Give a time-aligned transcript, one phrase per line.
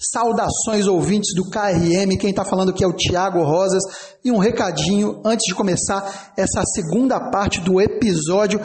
[0.00, 3.82] Saudações ouvintes do KRM, quem está falando aqui é o Tiago Rosas.
[4.24, 8.60] E um recadinho antes de começar essa segunda parte do episódio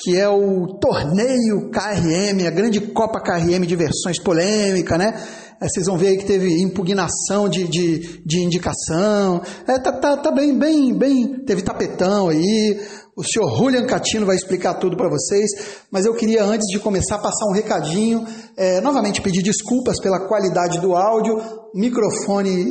[0.00, 5.12] que é o torneio KRM, a grande Copa KRM de versões polêmica, né?
[5.60, 10.16] É, vocês vão ver aí que teve impugnação de, de, de indicação, é, tá, tá,
[10.16, 12.80] tá bem, bem, bem, teve tapetão aí,
[13.18, 15.50] o senhor Julian Catino vai explicar tudo para vocês,
[15.90, 18.24] mas eu queria, antes de começar, passar um recadinho.
[18.56, 21.36] É, novamente, pedir desculpas pela qualidade do áudio.
[21.74, 22.64] O microfone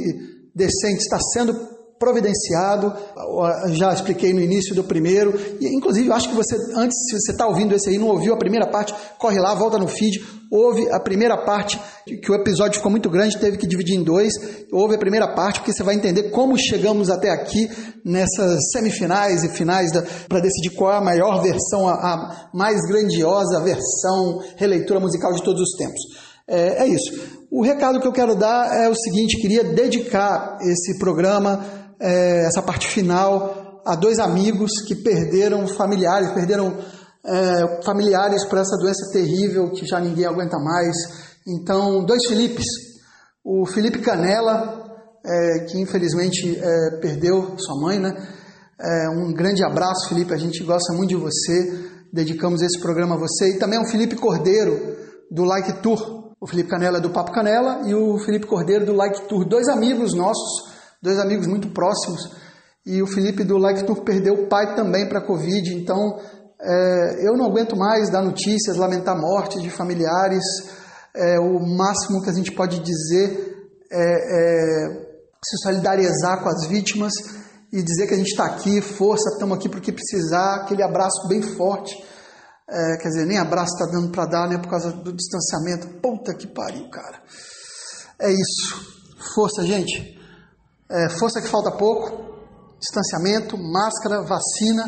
[0.56, 1.54] decente está sendo
[2.00, 2.94] providenciado,
[3.70, 7.48] já expliquei no início do primeiro, e inclusive acho que você, antes, se você está
[7.48, 11.00] ouvindo esse aí, não ouviu a primeira parte, corre lá, volta no feed, ouve a
[11.00, 14.34] primeira parte, que o episódio ficou muito grande, teve que dividir em dois,
[14.72, 17.70] ouve a primeira parte, porque você vai entender como chegamos até aqui,
[18.06, 19.92] nessas semifinais e finais,
[20.30, 25.44] para decidir qual é a maior versão, a, a mais grandiosa versão, releitura musical de
[25.44, 26.02] todos os tempos.
[26.48, 27.38] É, é isso.
[27.52, 32.62] O recado que eu quero dar é o seguinte: queria dedicar esse programa é, essa
[32.62, 36.78] parte final a dois amigos que perderam familiares, perderam
[37.26, 40.96] é, familiares para essa doença terrível que já ninguém aguenta mais.
[41.48, 42.66] Então, dois Filipes.
[43.44, 44.84] O Felipe Canela,
[45.26, 48.12] é, que infelizmente é, perdeu sua mãe, né?
[48.80, 50.34] É, um grande abraço, Felipe.
[50.34, 51.90] A gente gosta muito de você.
[52.12, 53.56] Dedicamos esse programa a você.
[53.56, 54.98] E também o Felipe Cordeiro,
[55.32, 56.34] do Like Tour.
[56.42, 59.46] O Felipe Canela é do Papo Canela e o Felipe Cordeiro do Like Tour.
[59.48, 60.77] Dois amigos nossos
[61.08, 62.22] dois amigos muito próximos.
[62.86, 66.20] E o Felipe do Like Tour perdeu o pai também para a Covid, então
[66.62, 70.44] é, eu não aguento mais dar notícias, lamentar mortes de familiares.
[71.16, 73.58] É, o máximo que a gente pode dizer
[73.92, 75.08] é, é
[75.44, 77.14] se solidarizar com as vítimas
[77.72, 81.42] e dizer que a gente está aqui, força, estamos aqui porque precisar, aquele abraço bem
[81.42, 81.96] forte.
[82.70, 85.88] É, quer dizer, nem abraço está dando para dar, né, por causa do distanciamento.
[86.02, 87.22] Puta que pariu, cara.
[88.20, 88.98] É isso.
[89.34, 90.17] Força, gente.
[90.90, 92.38] É, força que falta pouco,
[92.80, 94.86] distanciamento, máscara, vacina.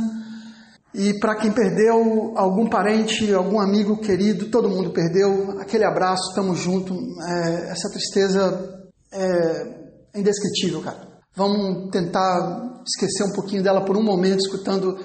[0.94, 6.60] E para quem perdeu algum parente, algum amigo querido, todo mundo perdeu, aquele abraço, estamos
[6.60, 6.98] juntos.
[7.28, 8.80] É, essa tristeza
[9.12, 11.08] é indescritível, cara.
[11.36, 14.98] Vamos tentar esquecer um pouquinho dela por um momento, escutando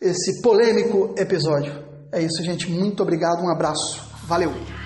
[0.00, 1.72] esse polêmico episódio.
[2.12, 2.70] É isso, gente.
[2.70, 4.00] Muito obrigado, um abraço.
[4.26, 4.81] Valeu!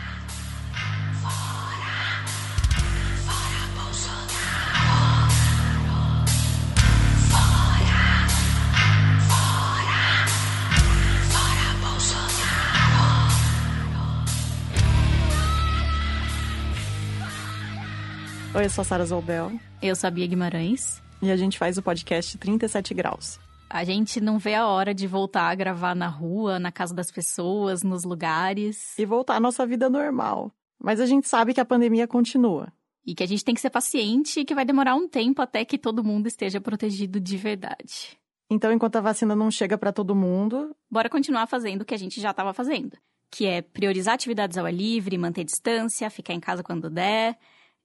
[18.56, 19.52] Oi, eu sou a Sara Zoubel.
[19.82, 21.02] Eu sou a Bia Guimarães.
[21.20, 23.38] E a gente faz o podcast 37 Graus.
[23.68, 27.10] A gente não vê a hora de voltar a gravar na rua, na casa das
[27.10, 28.98] pessoas, nos lugares.
[28.98, 30.50] E voltar à nossa vida normal.
[30.82, 32.72] Mas a gente sabe que a pandemia continua.
[33.06, 35.62] E que a gente tem que ser paciente e que vai demorar um tempo até
[35.62, 38.18] que todo mundo esteja protegido de verdade.
[38.48, 41.98] Então, enquanto a vacina não chega para todo mundo, bora continuar fazendo o que a
[41.98, 42.96] gente já estava fazendo,
[43.30, 47.36] que é priorizar atividades ao ar livre, manter distância, ficar em casa quando der,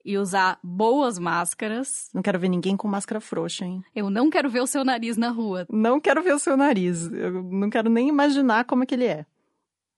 [0.03, 2.09] e usar boas máscaras.
[2.13, 3.83] Não quero ver ninguém com máscara frouxa, hein?
[3.95, 5.65] Eu não quero ver o seu nariz na rua.
[5.69, 7.11] Não quero ver o seu nariz.
[7.11, 9.25] Eu não quero nem imaginar como é que ele é.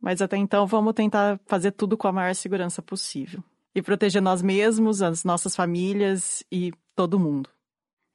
[0.02, 3.44] Mas até então, vamos tentar fazer tudo com a maior segurança possível.
[3.74, 7.50] E proteger nós mesmos, as nossas famílias e todo mundo.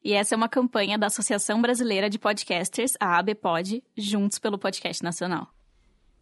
[0.04, 5.02] E essa é uma campanha da Associação Brasileira de Podcasters, a ABPOD, juntos pelo Podcast
[5.02, 5.48] Nacional.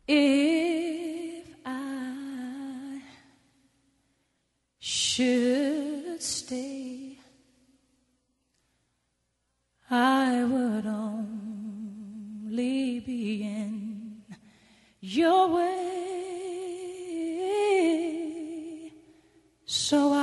[0.09, 1.16] If
[4.89, 7.19] should stay,
[9.91, 12.53] I would only
[13.01, 14.23] be in
[15.01, 15.97] your way.
[19.65, 20.15] So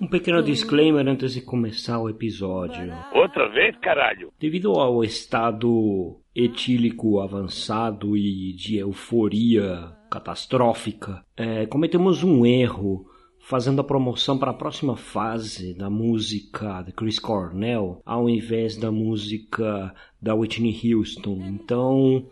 [0.00, 2.92] Um pequeno disclaimer antes de começar o episódio.
[3.12, 4.32] Outra vez, caralho!
[4.38, 13.12] Devido ao estado etílico avançado e de euforia catastrófica, é, cometemos um erro
[13.44, 18.90] fazendo a promoção para a próxima fase da música de Chris Cornell, ao invés da
[18.90, 21.42] música da Whitney Houston.
[21.50, 22.24] Então,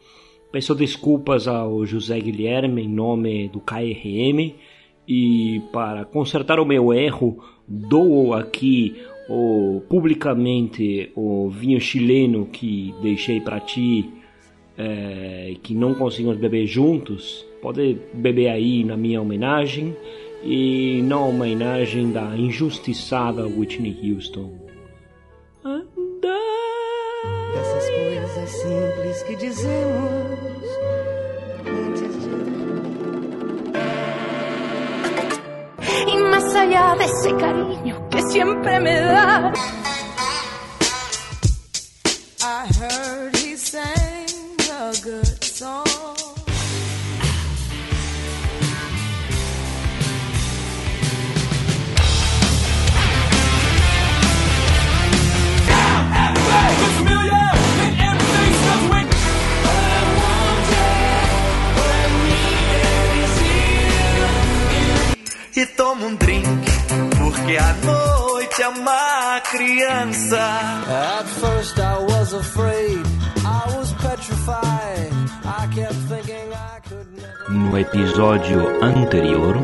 [0.51, 4.55] peço desculpas ao José Guilherme em nome do KRM
[5.07, 8.97] e para consertar o meu erro, dou aqui
[9.29, 14.11] o, publicamente o vinho chileno que deixei para ti
[14.79, 17.47] é, que não conseguimos beber juntos.
[17.61, 19.95] Pode beber aí na minha homenagem
[20.43, 24.53] e na homenagem da injustiçada Whitney Houston.
[25.65, 26.39] Andar.
[27.61, 30.65] Essas coisas simples que dizemos
[31.67, 32.43] antes de.
[36.63, 39.53] allá de ese cariño que siempre me da.
[42.45, 43.02] I heard
[69.53, 70.39] criança.
[70.39, 73.05] At first I was afraid,
[73.45, 75.13] I was petrified.
[75.45, 77.51] I kept thinking I could never...
[77.51, 79.57] No episódio anterior.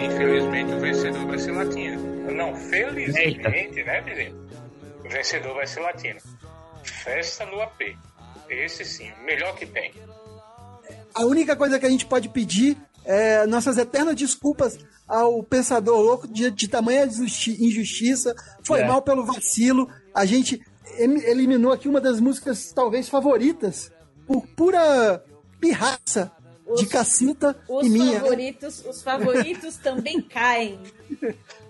[0.00, 2.32] Infelizmente o vencedor vai ser latino.
[2.32, 4.48] Não, felizmente, né, Bizinho?
[5.04, 6.20] O vencedor vai ser latino.
[6.84, 7.96] Festa no AP.
[8.48, 9.92] Esse sim, melhor que tem.
[11.14, 12.76] A única coisa que a gente pode pedir
[13.08, 18.36] é nossas eternas desculpas ao pensador louco de, de tamanha injustiça.
[18.62, 18.86] Foi é.
[18.86, 19.88] mal pelo vacilo.
[20.14, 20.62] A gente
[20.98, 23.90] eliminou aqui uma das músicas talvez favoritas
[24.26, 25.24] por pura
[25.58, 26.30] pirraça
[26.66, 28.20] os, de Cacita e minha.
[28.20, 30.78] Favoritos, os favoritos também caem.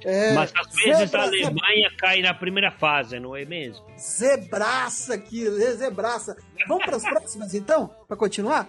[0.05, 3.85] É, Mas às vezes a Alemanha cai na primeira fase, não é mesmo?
[3.97, 6.37] Zebraça aqui, zebraça.
[6.67, 8.69] Vamos para as próximas então, para continuar?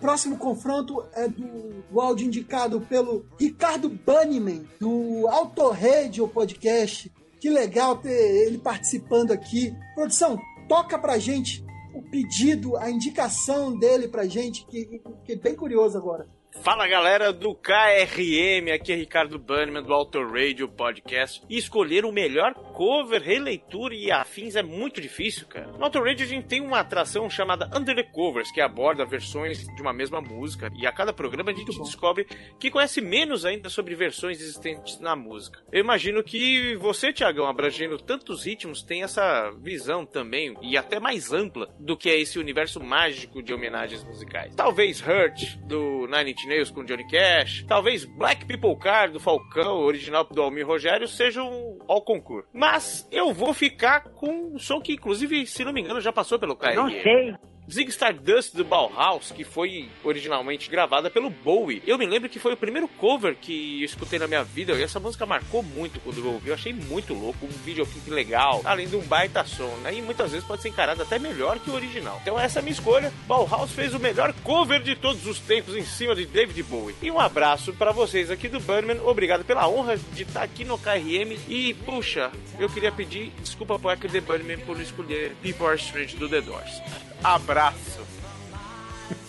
[0.00, 7.12] Próximo confronto é do, do áudio indicado pelo Ricardo Bunnyman, do Auto Radio Podcast.
[7.38, 9.74] Que legal ter ele participando aqui.
[9.94, 10.38] Produção,
[10.68, 11.64] toca pra gente
[11.94, 16.28] o pedido, a indicação dele pra gente, que, que é bem curioso agora.
[16.58, 21.42] Fala galera do KRM, aqui é Ricardo Bannerman do Auto Radio Podcast.
[21.48, 25.68] E escolher o melhor cover, releitura e afins é muito difícil, cara.
[25.68, 29.64] No Auto Radio a gente tem uma atração chamada Under the Covers, que aborda versões
[29.74, 30.70] de uma mesma música.
[30.76, 32.26] E a cada programa a gente descobre
[32.58, 35.62] que conhece menos ainda sobre versões existentes na música.
[35.72, 41.32] Eu imagino que você, Tiagão, abrangendo tantos ritmos, tem essa visão também, e até mais
[41.32, 44.54] ampla, do que é esse universo mágico de homenagens musicais.
[44.54, 50.24] Talvez Hurt, do Nine Nails com Johnny Cash, talvez Black People Car do Falcão, original
[50.24, 52.48] do Almir Rogério, seja um ao concurso.
[52.52, 56.38] Mas eu vou ficar com um som que, inclusive, se não me engano, já passou
[56.38, 56.74] pelo KRM.
[56.74, 57.34] Não sei.
[57.70, 61.82] Zig Stardust do Bauhaus, que foi originalmente gravada pelo Bowie.
[61.86, 64.82] Eu me lembro que foi o primeiro cover que eu escutei na minha vida e
[64.82, 66.48] essa música marcou muito quando eu ouvi.
[66.48, 69.94] Eu achei muito louco, um videoclipe legal, além de um baita som, né?
[69.94, 72.18] E muitas vezes pode ser encarado até melhor que o original.
[72.22, 73.12] Então essa é a minha escolha.
[73.26, 76.96] Bauhaus fez o melhor cover de todos os tempos em cima de David Bowie.
[77.00, 79.00] E um abraço para vocês aqui do Birdman.
[79.04, 81.38] Obrigado pela honra de estar aqui no KRM.
[81.48, 86.16] E, puxa, eu queria pedir desculpa pro Echo The Birdman por escolher People Are Strange
[86.16, 86.80] do The Doors.
[87.22, 88.00] Abraço.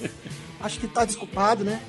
[0.60, 1.82] Acho que tá desculpado, né?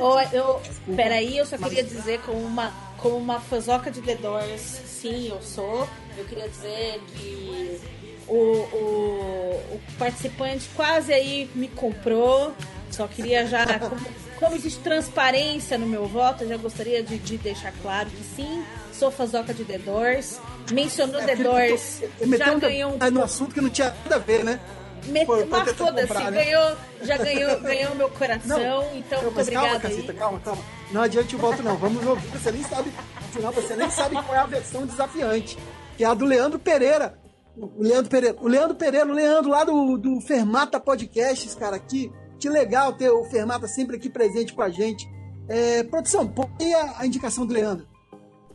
[0.00, 0.62] Oh, eu,
[0.96, 5.42] peraí, eu só queria dizer como uma, como uma fazoca de The Doors, sim, eu
[5.42, 5.88] sou.
[6.16, 7.80] Eu queria dizer que
[8.28, 12.54] o, o, o participante quase aí me comprou.
[12.90, 14.00] Só queria já, como,
[14.38, 18.62] como existe transparência no meu voto, eu já gostaria de, de deixar claro que sim,
[18.92, 20.38] sou fazoca de The Doors.
[20.70, 22.02] Mencionou é, The Doors,
[22.36, 23.10] já ganhou um...
[23.10, 24.60] no assunto que não tinha nada a ver, né?
[25.06, 25.26] Met...
[25.48, 26.30] Mas foda-se, né?
[26.30, 29.66] ganhou, já ganhou, ganhou meu coração, não, então muito obrigada.
[29.66, 30.62] Calma, Cacita, calma, calma.
[30.92, 31.76] Não adiante o voto, não.
[31.76, 32.28] Vamos ouvir.
[32.28, 35.58] Você nem sabe, afinal, você nem sabe qual é a versão desafiante.
[35.96, 37.18] Que é a do Leandro Pereira.
[37.56, 38.36] O Leandro Pereira.
[38.40, 42.12] O Leandro Pereira, o Leandro lá do, do Fermata Podcasts, cara, aqui.
[42.38, 45.08] Que legal ter o Fermata sempre aqui presente com a gente.
[45.48, 47.86] É, produção, põe a, a indicação do Leandro.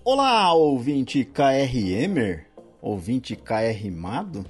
[0.04, 2.48] Olá, ouvinte KRMer,
[2.82, 4.46] ouvinte KRmado.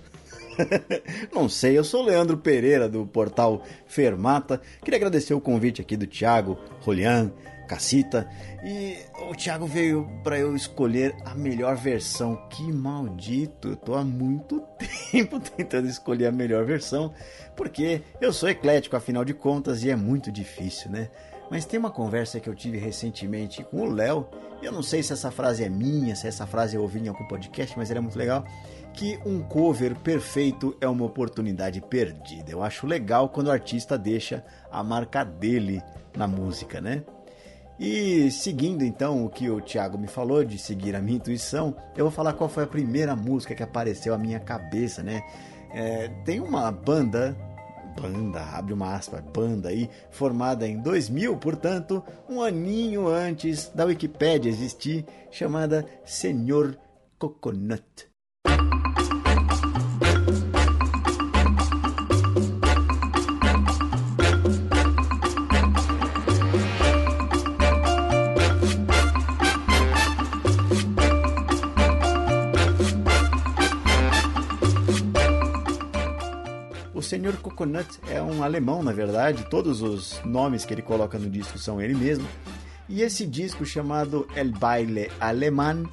[1.34, 4.62] Não sei, eu sou Leandro Pereira do portal Fermata.
[4.84, 7.32] Queria agradecer o convite aqui do Thiago, Rolian,
[7.68, 8.30] Cacita.
[8.64, 8.98] E
[9.30, 12.36] o Thiago veio para eu escolher a melhor versão.
[12.50, 13.70] Que maldito!
[13.70, 14.64] Eu tô há muito
[15.12, 17.14] tempo tentando escolher a melhor versão,
[17.56, 21.10] porque eu sou eclético afinal de contas e é muito difícil, né?
[21.50, 24.28] Mas tem uma conversa que eu tive recentemente com o Léo.
[24.62, 27.26] Eu não sei se essa frase é minha, se essa frase eu ouvi em algum
[27.26, 28.44] podcast, mas ela é muito legal
[28.98, 32.52] que um cover perfeito é uma oportunidade perdida.
[32.52, 35.84] Eu acho legal quando o artista deixa a marca dele
[36.16, 37.04] na música, né?
[37.80, 42.06] E seguindo então o que o Thiago me falou de seguir a minha intuição, eu
[42.06, 45.22] vou falar qual foi a primeira música que apareceu à minha cabeça, né?
[45.72, 47.38] É, tem uma banda,
[48.02, 54.50] banda, abre uma aspa, banda aí, formada em 2000, portanto, um aninho antes da Wikipédia
[54.50, 56.76] existir, chamada Senhor
[57.20, 58.17] Coconut.
[77.08, 81.58] Senhor Coconut é um alemão, na verdade, todos os nomes que ele coloca no disco
[81.58, 82.28] são ele mesmo.
[82.90, 85.90] E esse disco chamado El Baile Alemão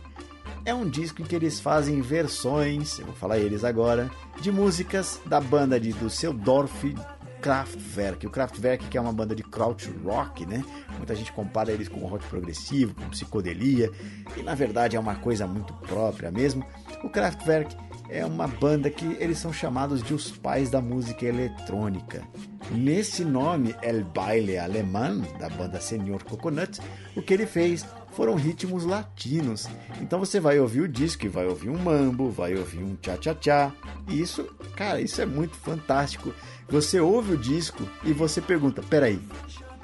[0.65, 5.21] é um disco em que eles fazem versões, eu vou falar eles agora, de músicas
[5.27, 6.95] da banda de Düsseldorf
[7.43, 8.27] Kraftwerk.
[8.27, 10.65] O Kraftwerk que é uma banda de kraut rock, né?
[10.97, 13.91] Muita gente compara eles com rock progressivo, com psicodelia,
[14.37, 16.65] e na verdade é uma coisa muito própria mesmo.
[17.03, 17.77] O Kraftwerk
[18.09, 22.23] é uma banda que eles são chamados de os pais da música eletrônica.
[22.71, 26.81] Nesse nome, El Baile Alemán, da banda Senhor Coconut,
[27.15, 27.85] o que ele fez
[28.17, 29.69] foram ritmos latinos.
[30.01, 33.73] Então você vai ouvir o disco e vai ouvir um mambo, vai ouvir um tchá-tchá-tchá.
[34.09, 34.45] E isso,
[34.77, 36.33] cara, isso é muito fantástico.
[36.69, 39.21] Você ouve o disco e você pergunta: peraí,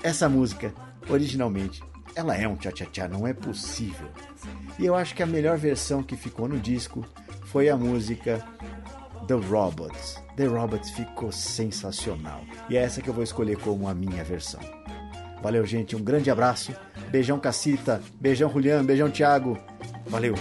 [0.02, 0.72] essa música,
[1.08, 1.82] originalmente,
[2.14, 4.08] ela é um tchá-tchá-tchá, não é possível.
[4.78, 7.04] E eu acho que a melhor versão que ficou no disco
[7.44, 8.44] foi a música
[9.26, 10.22] The Robots.
[10.37, 12.40] The Robots ficou sensacional.
[12.68, 14.79] E é essa que eu vou escolher como a minha versão.
[15.42, 15.97] Valeu, gente.
[15.97, 16.75] Um grande abraço.
[17.11, 18.02] Beijão, Cacita.
[18.20, 18.85] Beijão, Julian.
[18.85, 19.59] Beijão, Thiago.
[20.06, 20.35] Valeu.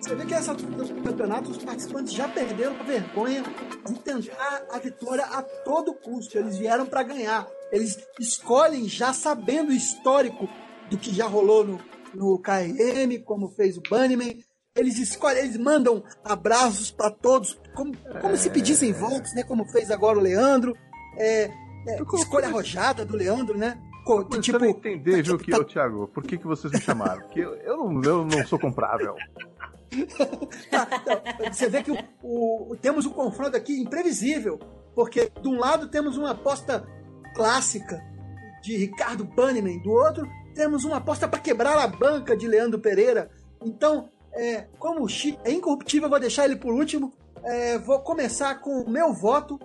[0.00, 3.42] Você vê que essa campeonato os participantes já perderam a vergonha
[3.86, 6.38] de tentar a vitória a todo custo.
[6.38, 7.46] Eles vieram para ganhar.
[7.72, 10.48] Eles escolhem já sabendo o histórico
[10.90, 11.80] do que já rolou no,
[12.14, 14.38] no KRM, como fez o Bunnyman.
[14.76, 19.44] Eles escolhem, eles mandam abraços para todos, como, como se pedissem votos, né?
[19.44, 20.76] Como fez agora o Leandro.
[21.16, 21.44] É,
[21.86, 23.80] é, escolha arrojada do Leandro, né?
[24.04, 27.20] Co- tipo, eu não entender, viu, que, ô, Thiago, por que, que vocês me chamaram?
[27.22, 29.14] Porque eu, eu não, eu não sou comprável.
[30.72, 31.96] Tá, então, você vê que o,
[32.72, 34.58] o- temos um confronto aqui imprevisível,
[34.92, 36.84] porque de um lado temos uma aposta
[37.32, 38.02] clássica
[38.60, 43.30] de Ricardo Banniman, do outro temos uma aposta para quebrar a banca de Leandro Pereira.
[43.64, 47.12] Então, é, como o Chico é incorruptível, eu vou deixar ele por último.
[47.42, 49.58] É, vou começar com o meu voto.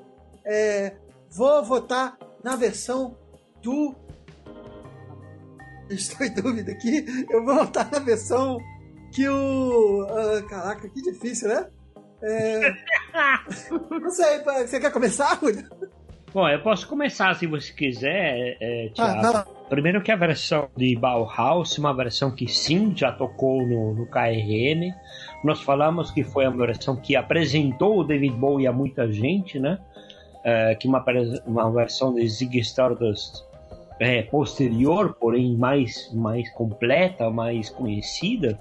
[0.45, 0.95] É,
[1.29, 3.17] vou votar na versão
[3.61, 3.95] do.
[5.89, 7.05] Estou em dúvida aqui.
[7.29, 8.57] Eu vou votar na versão
[9.13, 10.07] que o.
[10.09, 11.67] ah, caraca, que difícil, né?
[12.21, 12.73] É,
[13.89, 15.67] não sei, você quer começar, Julio?
[16.33, 19.59] Bom, eu posso começar se você quiser, é, Ah, Thiago.
[19.69, 24.93] Primeiro que a versão de Bauhaus, uma versão que sim já tocou no, no KRM.
[25.43, 29.79] Nós falamos que foi uma versão que apresentou o David Bowie a muita gente, né?
[30.43, 31.03] É, que uma,
[31.45, 33.43] uma versão de Ziggy Stardust
[34.00, 38.59] é, posterior, porém mais, mais completa, mais conhecida.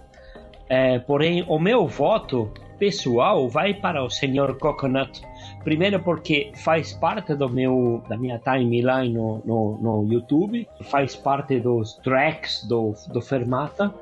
[0.69, 4.59] É, porém, o meu voto pessoal vai para o Sr.
[4.59, 5.23] Coconut.
[5.69, 11.61] Primeiro porque faz parte do meu, da minha timeline no, no, no YouTube, faz parte
[11.61, 13.95] dos tracks do, do Fermata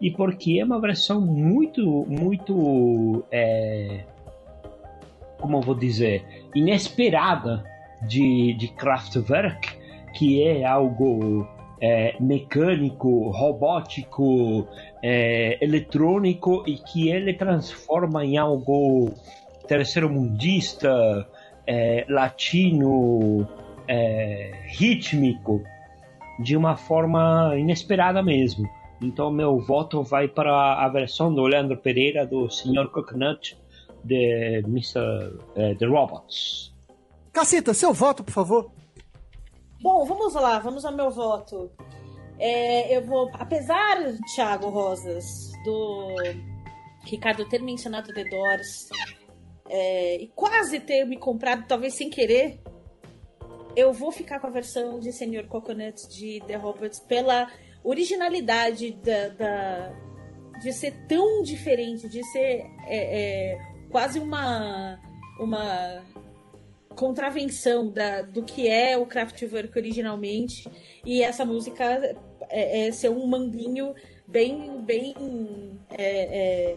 [0.00, 4.00] e porque é uma versão muito, muito, é,
[5.38, 6.24] como vou dizer,
[6.56, 7.62] inesperada
[8.08, 9.78] de, de Kraftwerk,
[10.14, 11.46] que é algo
[11.80, 14.66] é, mecânico, robótico,
[15.00, 19.12] é, eletrônico e que ele transforma em algo
[19.72, 21.26] terceiro mundista,
[21.66, 23.48] é, latino,
[23.88, 25.62] é, rítmico,
[26.38, 28.68] de uma forma inesperada mesmo.
[29.00, 32.90] Então meu voto vai para a versão do Leandro Pereira do Sr.
[32.92, 33.56] Coconut
[34.04, 35.38] de Mr.
[35.56, 36.74] eh, The Robots.
[37.32, 38.70] Cacita, seu voto, por favor.
[39.80, 41.70] Bom, vamos lá, vamos ao meu voto.
[42.38, 43.96] É, eu vou, apesar,
[44.34, 46.14] Thiago Rosas, do
[47.04, 48.88] Ricardo ter mencionado The Doors
[49.74, 52.60] é, e quase ter me comprado, talvez sem querer,
[53.74, 57.50] eu vou ficar com a versão de Senhor Coconut de The Robots pela
[57.82, 59.92] originalidade da, da-
[60.60, 63.58] de ser tão diferente, de ser é, é,
[63.90, 65.00] quase uma
[65.40, 66.04] uma
[66.94, 70.68] contravenção da, do que é o Kraftwerk originalmente.
[71.04, 71.84] E essa música
[72.50, 73.94] é, é ser um mambinho
[74.28, 75.14] bem bem
[75.90, 76.04] é,
[76.72, 76.76] é,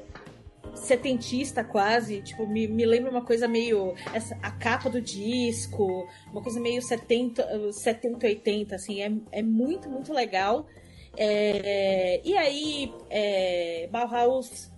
[0.73, 6.41] setentista quase tipo me, me lembra uma coisa meio essa, a capa do disco uma
[6.41, 10.65] coisa meio 70 70 80 assim é, é muito muito legal
[11.17, 14.69] É, e aí é, Bauhaus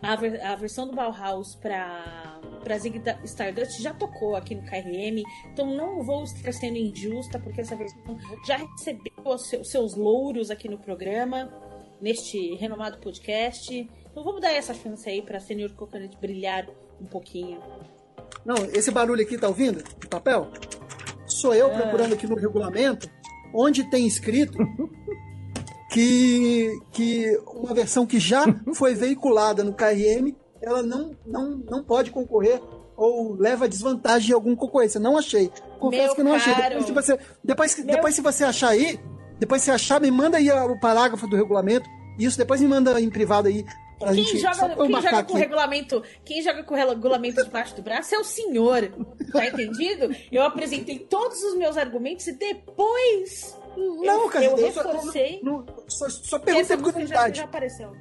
[0.00, 5.22] a, ver- a versão do Bauhaus para para Zig Stardust já tocou aqui no KRM,
[5.52, 10.50] então não vou estar sendo injusta, porque essa versão já recebeu os seus, seus louros
[10.50, 11.52] aqui no programa,
[12.00, 13.86] neste renomado podcast.
[14.14, 16.66] Então vamos dar essa chance aí para Senhor Coconut brilhar
[17.00, 17.58] um pouquinho.
[18.44, 19.82] Não, esse barulho aqui tá ouvindo?
[19.98, 20.50] De papel?
[21.26, 21.70] Sou eu Ah.
[21.70, 23.10] procurando aqui no regulamento,
[23.52, 24.56] onde tem escrito
[25.90, 28.44] que, que uma versão que já
[28.74, 32.60] foi veiculada no KRM ela não, não, não pode concorrer
[32.96, 35.00] ou leva desvantagem em algum concorrência.
[35.00, 35.50] Não achei.
[35.80, 36.54] Confesso Meu que não achei.
[36.54, 38.98] Depois, se você, depois, Meu- depois se você achar aí,
[39.40, 41.88] depois se achar, me manda aí o parágrafo do regulamento.
[42.18, 43.64] Isso, depois me manda em privado aí.
[43.98, 45.32] Pra Quem gente, joga, só quem joga com aqui.
[45.34, 48.90] regulamento, quem joga com regulamento debaixo do braço é o senhor.
[49.32, 50.14] Tá entendido?
[50.32, 55.40] Eu apresentei todos os meus argumentos e depois Não, eu, cara, eu eu só- reforcei.
[55.88, 57.38] Só, só perguntei Essa por música já, curiosidade.
[57.38, 57.92] já apareceu.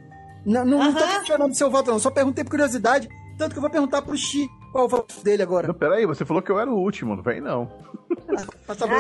[0.46, 2.00] Não, não, não tô questionando seu voto, não.
[2.00, 3.08] Só perguntei por curiosidade.
[3.38, 5.68] Tanto que eu vou perguntar pro Xi qual é o voto dele agora.
[5.68, 7.72] Não, peraí, você falou que eu era o último, não vem não.
[8.68, 8.94] Ah, tá bom.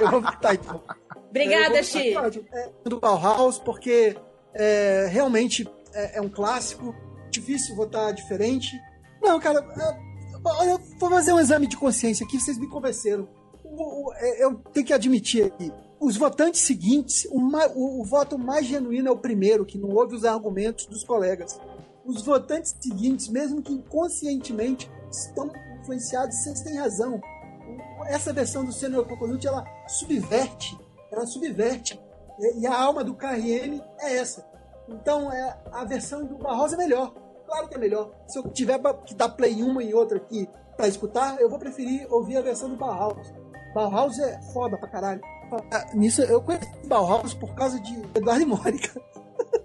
[0.00, 0.82] eu vou votar então.
[1.30, 2.14] Obrigada, Eu vou Xi.
[2.52, 4.16] é, Do Bauhaus, porque
[4.54, 6.94] é, realmente é, é um clássico.
[7.30, 8.78] Difícil votar diferente.
[9.22, 9.98] Não, cara, é,
[10.44, 13.28] olha, vou fazer um exame de consciência aqui, vocês me convenceram.
[14.16, 15.72] É, eu tenho que admitir aqui.
[15.98, 20.14] Os votantes seguintes, o, o- o voto mais genuíno é o primeiro, que não ouve
[20.16, 21.58] os argumentos dos colegas.
[22.04, 27.20] Os votantes seguintes, mesmo que inconscientemente, estão influenciados, vocês têm razão.
[28.08, 30.76] Essa versão do Senhor Coconut, ela subverte,
[31.10, 31.98] ela subverte.
[32.58, 34.44] E a alma do KRM é essa.
[34.94, 37.12] Então, é, a versão do Barroso é melhor.
[37.46, 38.10] Claro que é melhor.
[38.26, 41.58] Se eu tiver que dar play em uma e outra aqui pra escutar, eu vou
[41.58, 43.32] preferir ouvir a versão do Bauhaus.
[43.74, 45.20] Bauhaus é foda pra caralho.
[45.70, 49.00] Ah, Nisso, eu conheci Bauhaus por causa de Eduardo e Mônica.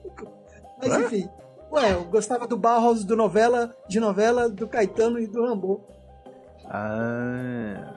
[0.79, 1.01] Mas Hã?
[1.01, 1.29] enfim.
[1.71, 5.81] Ué, eu gostava do Bauhaus do novela, de novela do Caetano e do Rambo.
[6.65, 7.93] Ah,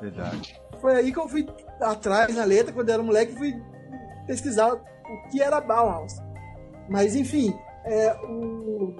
[0.00, 0.60] verdade.
[0.80, 1.48] Foi aí que eu fui
[1.80, 3.54] atrás na letra, quando eu era moleque, fui
[4.26, 6.14] pesquisar o que era Bauhaus.
[6.88, 8.94] Mas enfim, é, o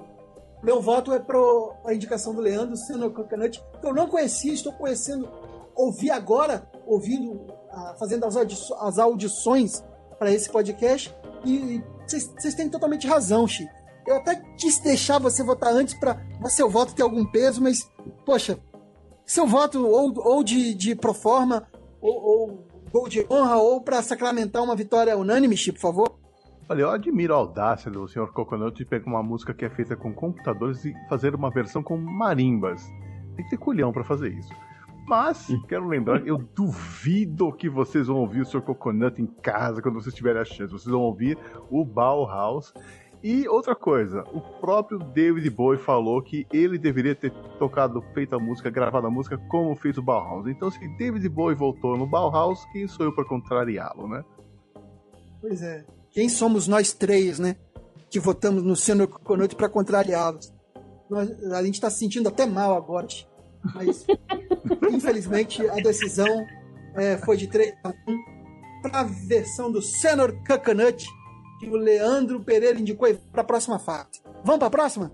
[0.63, 4.73] meu voto é pro a indicação do Leandro, Seno Coconut, que eu não conhecia, estou
[4.73, 5.29] conhecendo,
[5.75, 9.83] ouvi agora, ouvindo, ah, fazendo as, audi- as audições
[10.17, 11.15] para esse podcast,
[11.45, 13.67] e vocês têm totalmente razão, Chi.
[14.07, 17.89] Eu até quis deixar você votar antes para seu voto ter algum peso, mas,
[18.25, 18.59] poxa,
[19.25, 21.67] seu voto ou, ou de, de proforma,
[21.99, 26.19] ou, ou gol de honra, ou para sacramentar uma vitória unânime, Chi, por favor.
[26.67, 28.31] Olha, eu admiro a audácia do Sr.
[28.33, 31.95] Coconut de pegar uma música que é feita com computadores e fazer uma versão com
[31.95, 32.83] marimbas.
[33.35, 34.51] Tem que ter culhão pra fazer isso.
[35.07, 38.61] Mas, quero lembrar, eu duvido que vocês vão ouvir o Sr.
[38.61, 40.73] Coconut em casa quando vocês tiverem a chance.
[40.73, 41.37] Vocês vão ouvir
[41.69, 42.73] o Bauhaus.
[43.23, 48.39] E outra coisa, o próprio David Bowie falou que ele deveria ter tocado, feito a
[48.39, 50.47] música, gravado a música como fez o Bauhaus.
[50.47, 54.23] Então, se David Bowie voltou no Bauhaus, quem sou eu pra contrariá-lo, né?
[55.39, 55.85] Pois é.
[56.15, 57.57] Quem somos nós três, né?
[58.09, 60.53] Que votamos no Senhor Coconut para contrariá-los.
[61.53, 63.05] A gente está se sentindo até mal agora.
[63.75, 64.05] Mas,
[64.89, 66.25] infelizmente, a decisão
[66.95, 67.93] é, foi de 3 a 1
[68.81, 71.05] para a versão do Senhor Coconut,
[71.59, 74.21] que o Leandro Pereira indicou para a próxima fase.
[74.41, 75.11] Vamos para a próxima?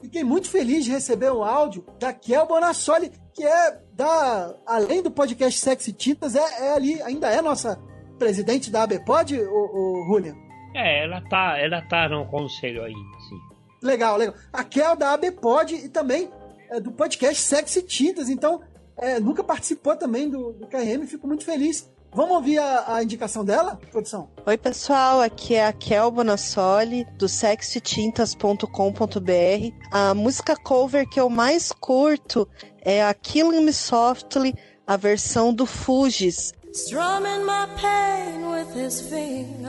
[0.00, 4.52] Fiquei muito feliz de receber um áudio da Kel Bonassoli, que é da.
[4.66, 7.80] Além do podcast Sexy Tintas, é, é ali, ainda é nossa
[8.22, 10.36] presidente da ABPOD, o, o Julian?
[10.74, 13.36] É, ela tá, ela tá no conselho ainda, sim.
[13.82, 14.36] Legal, legal.
[14.52, 16.30] A Kel da ABPOD e também
[16.70, 18.60] é, do podcast Sexy Tintas, então
[18.96, 21.90] é, nunca participou também do, do KRM, fico muito feliz.
[22.14, 24.28] Vamos ouvir a, a indicação dela, produção?
[24.46, 29.74] Oi, pessoal, aqui é a Kel Bonassoli, do sexytintas.com.br.
[29.90, 32.48] A música cover que eu mais curto
[32.82, 34.54] é a Killing Me Softly,
[34.86, 36.52] a versão do Fugis.
[36.74, 39.68] Strumming my pain with his fingers,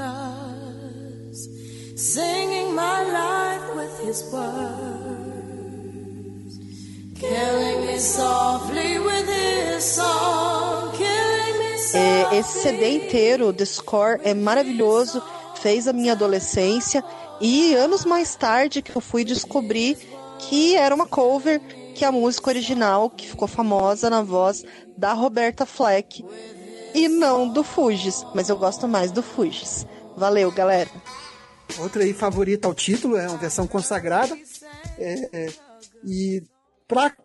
[1.97, 4.53] singing my life with his words,
[7.19, 14.33] killing me softly with his song, killing me É, esse CD inteiro, The Score, é
[14.33, 15.21] maravilhoso,
[15.55, 17.03] fez a minha adolescência.
[17.41, 19.97] E anos mais tarde que eu fui descobrir
[20.39, 21.59] que era uma cover
[21.93, 24.63] que a música original, que ficou famosa na voz
[24.97, 26.23] da Roberta Fleck
[26.93, 29.85] e não do Fugis, mas eu gosto mais do Fugis.
[30.15, 30.89] Valeu, galera.
[31.79, 34.37] Outra aí favorita ao título, é uma versão consagrada.
[34.97, 35.53] É, é,
[36.05, 36.43] e
[36.87, 37.15] para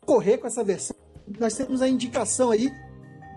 [0.00, 0.96] correr com essa versão,
[1.38, 2.70] nós temos a indicação aí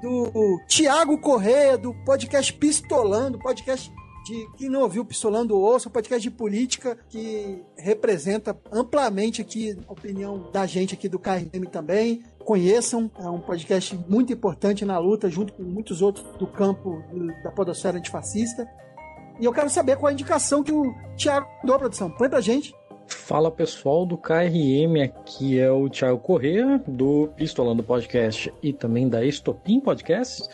[0.02, 3.92] do Tiago Correia, do podcast Pistolando, podcast
[4.26, 9.92] de quem não ouviu Pistolando ouça, um podcast de política que representa amplamente aqui a
[9.92, 12.24] opinião da gente aqui do KRM também.
[12.46, 17.02] Conheçam, é um podcast muito importante na luta, junto com muitos outros do campo
[17.44, 18.70] da podosfera antifascista.
[19.40, 22.12] E eu quero saber qual a indicação que o Thiago deu produção.
[22.12, 22.72] Põe pra gente.
[23.08, 29.26] Fala pessoal do KRM, aqui é o Thiago Corrêa, do Pistolando Podcast e também da
[29.26, 30.48] Estopim Podcast.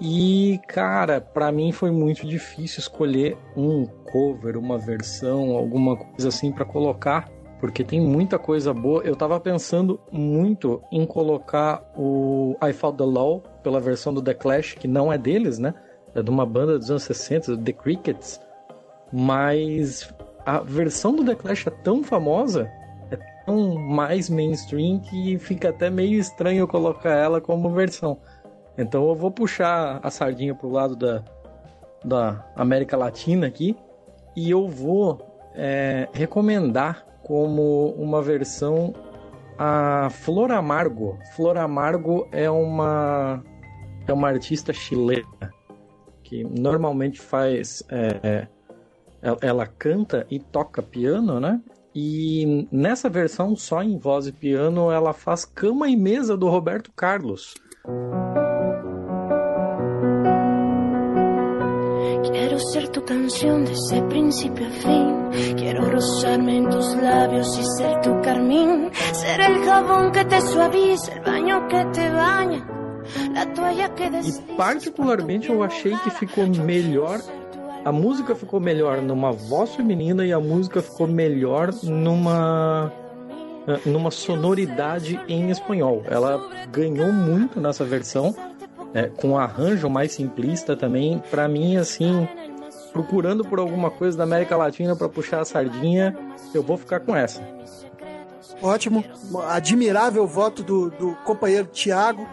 [0.00, 6.52] E, cara, para mim foi muito difícil escolher um cover, uma versão, alguma coisa assim
[6.52, 9.02] para colocar, porque tem muita coisa boa.
[9.02, 14.34] Eu tava pensando muito em colocar o I Fought the Law pela versão do The
[14.34, 15.74] Clash, que não é deles, né?
[16.14, 18.40] É de uma banda dos anos 60, The Crickets.
[19.12, 20.12] Mas
[20.44, 22.70] a versão do The Clash é tão famosa,
[23.10, 28.18] é tão mais mainstream que fica até meio estranho colocar ela como versão.
[28.76, 31.22] Então eu vou puxar a sardinha pro lado da,
[32.04, 33.76] da América Latina aqui
[34.36, 35.18] e eu vou
[35.54, 38.94] é, recomendar como uma versão
[39.58, 41.18] a Flor Amargo.
[41.34, 43.42] Flor Amargo é uma
[44.06, 45.52] é uma artista chilena
[46.22, 48.46] que normalmente faz é,
[49.22, 51.60] ela, ela canta e toca piano, né?
[51.94, 56.92] E nessa versão só em voz e piano ela faz cama e mesa do Roberto
[56.92, 57.54] Carlos.
[62.24, 65.13] Quiero ser tu canción desde principio a fin.
[65.56, 68.90] Quiero rozarme en tus labios y ser tu carmín.
[69.12, 72.66] Ser el jabón que te suaviza, el baño que te baña.
[73.32, 77.20] La toalla que E particularmente eu achei que ficou melhor.
[77.84, 82.90] A música ficou melhor numa voz feminina e a música ficou melhor numa
[83.84, 86.02] numa sonoridade em espanhol.
[86.06, 88.34] Ela ganhou muito nessa versão
[88.94, 91.22] é, com um arranjo mais simplista também.
[91.30, 92.28] Para mim, assim,
[92.94, 96.16] procurando por alguma coisa da América Latina para puxar a sardinha,
[96.54, 97.42] eu vou ficar com essa.
[98.62, 99.04] Ótimo,
[99.48, 102.26] admirável voto do, do companheiro Tiago,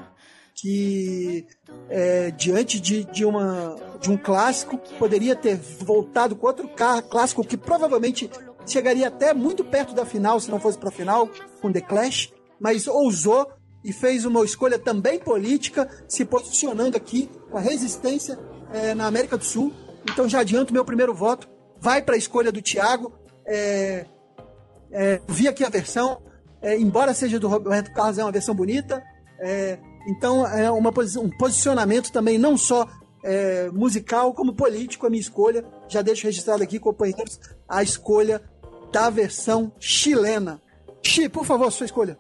[0.53, 1.47] que
[1.89, 6.69] é, diante de, de, uma, de um clássico poderia ter voltado com outro
[7.09, 8.29] clássico que provavelmente
[8.67, 11.27] chegaria até muito perto da final se não fosse para a final
[11.59, 13.51] com The Clash, mas ousou
[13.83, 18.37] e fez uma escolha também política, se posicionando aqui com a resistência
[18.71, 19.73] é, na América do Sul.
[20.09, 21.47] Então já adianto meu primeiro voto,
[21.79, 23.13] vai para a escolha do Thiago.
[23.45, 24.05] É,
[24.91, 26.21] é, vi aqui a versão,
[26.61, 29.03] é, embora seja do Roberto Carlos, é uma versão bonita.
[29.39, 32.87] É, então é uma, um posicionamento também não só
[33.23, 35.65] é, musical como político a minha escolha.
[35.87, 38.41] Já deixo registrado aqui, companheiros, a escolha
[38.91, 40.61] da versão chilena.
[41.03, 42.17] Xi, por favor, sua escolha.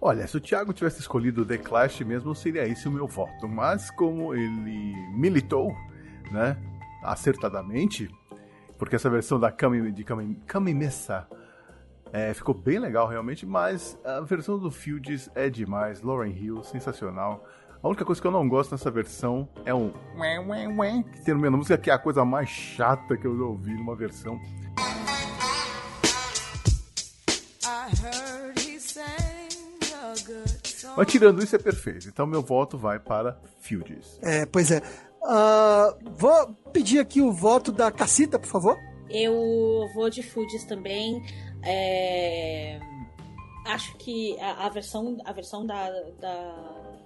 [0.00, 3.48] Olha, se o Thiago tivesse escolhido The Clash mesmo, seria esse o meu voto.
[3.48, 5.74] Mas como ele militou,
[6.30, 6.56] né,
[7.04, 8.10] acertadamente,
[8.78, 11.28] porque essa versão da Kami, de Kami, Kami Messa
[12.12, 16.00] é, ficou bem legal realmente, mas a versão do Fields é demais.
[16.00, 17.44] Lauren Hill, sensacional.
[17.82, 19.92] A única coisa que eu não gosto nessa versão é um
[21.02, 23.44] que tem no meio da música, que é a coisa mais chata que eu já
[23.44, 24.40] ouvi numa versão.
[30.96, 32.08] Mas tirando isso é perfeito.
[32.08, 34.18] Então meu voto vai para Fields.
[34.22, 34.80] É, pois é.
[35.24, 38.78] Uh, vou pedir aqui o voto da Cacita, por favor.
[39.08, 41.22] Eu vou de Fields também.
[41.62, 42.78] É...
[43.66, 45.88] Acho que a, a, versão, a versão da,
[46.20, 46.98] da,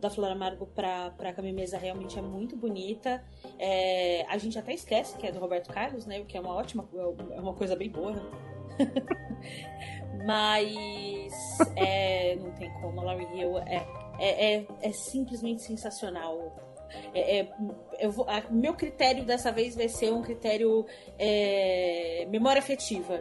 [0.00, 3.24] da Flor Amargo pra, pra Camimesa realmente é muito bonita.
[3.58, 4.24] É...
[4.28, 6.20] A gente até esquece que é do Roberto Carlos, né?
[6.20, 6.88] O que é uma ótima,
[7.30, 8.12] é uma coisa bem boa.
[8.12, 8.22] Né?
[10.26, 13.86] Mas é, não tem como, a Laurie Hill é,
[14.18, 16.71] é, é, é simplesmente sensacional.
[17.14, 17.52] É, é,
[17.98, 20.86] eu vou, a, meu critério dessa vez vai ser um critério
[21.18, 23.18] é, memória afetiva,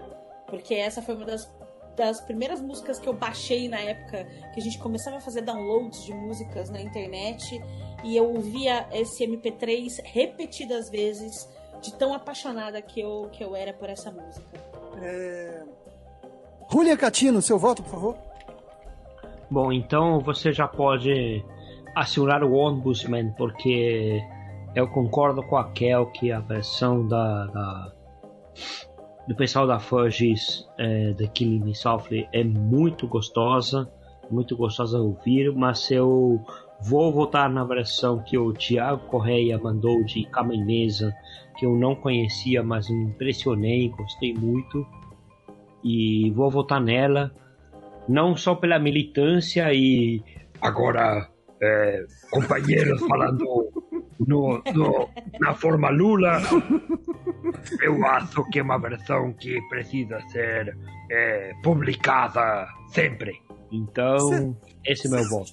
[0.48, 1.50] porque essa foi uma das,
[1.96, 6.04] das primeiras músicas que eu baixei na época que a gente começava a fazer downloads
[6.04, 7.62] de músicas na internet
[8.04, 11.50] e eu ouvia esse MP3 repetidas vezes
[11.82, 14.46] de tão apaixonada que eu, que eu era por essa música.
[15.02, 15.64] É,
[16.72, 18.18] Julia Catino, seu voto, por favor.
[19.50, 21.44] Bom, então você já pode
[21.96, 24.22] acionar o Ombudsman, porque
[24.76, 27.94] eu concordo com a Kel que a versão da, da
[29.28, 33.90] do pessoal da Fudges é, The Killing Me Softly é muito gostosa,
[34.30, 36.44] muito gostosa de ouvir, mas eu
[36.82, 40.28] vou votar na versão que o Thiago Correia mandou de
[40.66, 41.14] Mesa,
[41.58, 44.86] que eu não conhecia, mas me impressionei, gostei muito
[45.84, 47.32] e vou votar nela,
[48.08, 50.24] não só pela militância e
[50.60, 51.31] agora
[51.62, 53.72] é, companheiros falando
[54.20, 56.42] no, no, na forma Lula,
[57.82, 60.76] eu acho que é uma versão que precisa ser
[61.10, 63.34] é, publicada sempre.
[63.72, 65.52] Então, esse é meu voto.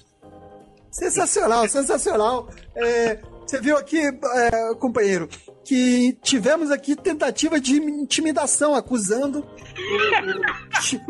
[0.91, 2.49] Sensacional, sensacional.
[2.75, 3.19] É,
[3.49, 5.27] você viu aqui, é, companheiro,
[5.63, 9.39] que tivemos aqui tentativa de intimidação, acusando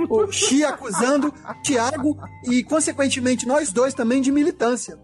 [0.07, 4.97] o, o, o Xi acusando Tiago e, consequentemente, nós dois também de militância.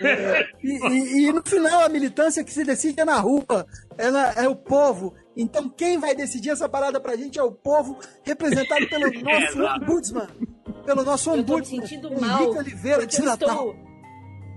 [0.00, 3.66] É, e, e- e no final, a militância que se decide é na rua,
[3.98, 5.12] é, na- é o povo.
[5.36, 9.82] Então, quem vai decidir essa parada pra gente é o povo, representado pelo nosso Exato.
[9.82, 10.28] ombudsman.
[10.86, 11.80] Pelo nosso Eu tô me ombudsman.
[11.80, 12.50] sentindo Henrique mal.
[12.50, 13.48] Oliveira de eu Natal.
[13.70, 13.91] estou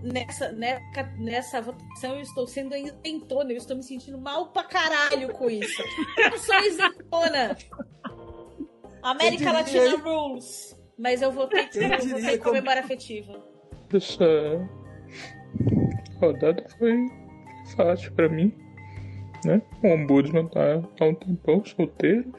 [0.05, 5.33] Nessa, nessa, nessa votação eu estou sendo isentona, eu estou me sentindo mal pra caralho
[5.33, 5.81] com isso.
[6.31, 7.57] Eu sou isentona.
[9.01, 10.77] América Eu Latina Rules.
[10.97, 13.43] Mas eu votei, Eu eu diria votei com como- memória afetiva.
[13.93, 14.69] Essa
[16.21, 17.05] rodada foi
[17.75, 18.53] fácil pra mim,
[19.43, 19.61] né?
[19.83, 22.31] O ombudsman tá há um tempão solteiro.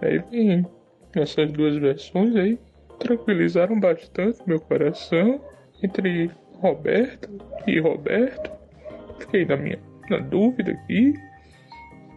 [0.00, 0.66] Aí vem
[1.14, 2.58] essas duas versões aí,
[2.98, 5.40] tranquilizaram bastante meu coração.
[5.82, 7.28] Entre Roberto
[7.66, 8.50] e Roberto,
[9.18, 9.78] fiquei na minha
[10.10, 11.14] na dúvida aqui,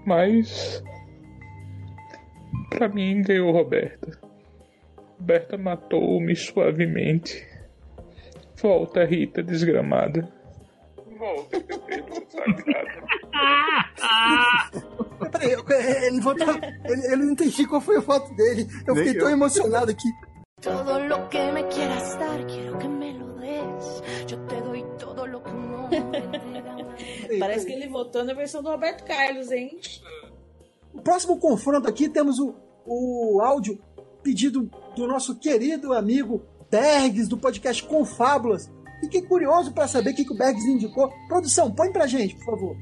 [0.06, 0.84] mas
[2.70, 4.18] pra mim ganhou Roberta.
[5.20, 7.46] Roberta matou-me suavemente.
[8.62, 10.32] Volta, Rita desgramada.
[11.18, 13.04] Volta, bebê consagrada.
[15.32, 15.66] Peraí, eu-
[16.08, 16.48] ele, votou,
[16.86, 18.66] ele, eu não entendi qual foi a foto dele.
[18.88, 19.36] Eu Nem fiquei tão eu.
[19.36, 20.08] emocionado aqui.
[20.62, 23.19] Todo lo que me quieras dar, quiero que me
[23.64, 24.32] des.
[24.32, 26.76] Yo te doy todo lo que un hombre entrega.
[27.40, 29.78] Parece que ele votou na versão do Roberto Carlos, hein?
[30.94, 33.80] No próximo confronto aqui temos o, o áudio
[34.24, 38.70] pedido do nosso querido amigo Bergs, do podcast Confábulas.
[39.00, 41.12] Fiquei curioso para saber o que, que o Bergs indicou.
[41.28, 42.78] Produção, põe pra gente, por favor.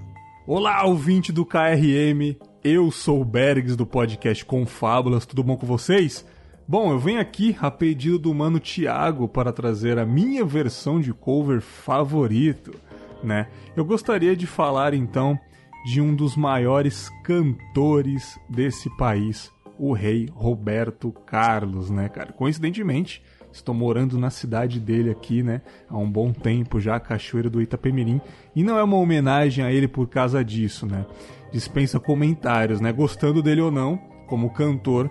[0.48, 2.36] Olá, ouvinte do KRM.
[2.64, 5.26] Eu sou o Bergs do podcast Confábulas.
[5.26, 6.26] Tudo bom com vocês?
[6.70, 11.14] Bom, eu venho aqui a pedido do mano Thiago para trazer a minha versão de
[11.14, 12.76] cover favorito,
[13.24, 13.48] né?
[13.74, 15.40] Eu gostaria de falar então
[15.86, 19.50] de um dos maiores cantores desse país,
[19.80, 22.34] o rei Roberto Carlos, né, cara?
[22.34, 27.62] Coincidentemente, estou morando na cidade dele aqui, né, há um bom tempo já, Cachoeira do
[27.62, 28.20] Itapemirim,
[28.54, 31.06] e não é uma homenagem a ele por causa disso, né?
[31.50, 32.92] Dispensa comentários, né?
[32.92, 33.96] Gostando dele ou não,
[34.28, 35.10] como cantor,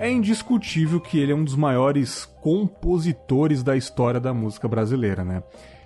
[0.00, 5.42] é indiscutível que ele é um dos maiores compositores da história da música brasileira, né?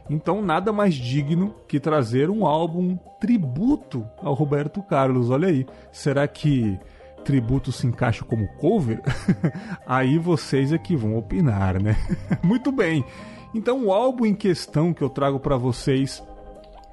[0.08, 5.30] Então, nada mais digno que trazer um álbum tributo ao Roberto Carlos.
[5.30, 6.78] Olha aí, será que
[7.24, 9.02] tributo se encaixa como cover?
[9.84, 11.96] aí vocês é que vão opinar, né?
[12.40, 13.04] Muito bem.
[13.52, 16.22] Então, o álbum em questão que eu trago para vocês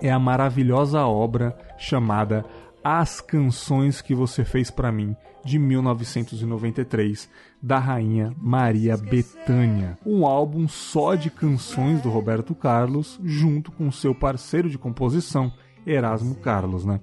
[0.01, 2.43] é a maravilhosa obra chamada
[2.84, 7.30] As Canções que Você Fez para Mim, de 1993,
[7.62, 9.97] da rainha Maria Bethânia.
[10.06, 15.51] Um álbum só de canções do Roberto Carlos, junto com seu parceiro de composição,
[15.86, 16.99] Erasmo Carlos, né?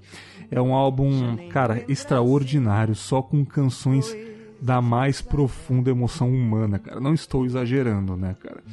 [0.51, 4.15] É um álbum, cara, extraordinário, só com canções
[4.61, 6.99] da mais profunda emoção humana, cara.
[6.99, 8.63] Não estou exagerando, né, cara?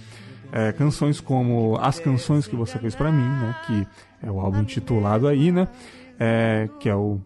[0.53, 3.57] É, canções como As Canções que Você Fez para Mim, né?
[3.67, 3.87] Que
[4.27, 5.69] é o álbum titulado aí, né?
[6.19, 7.21] É, que é o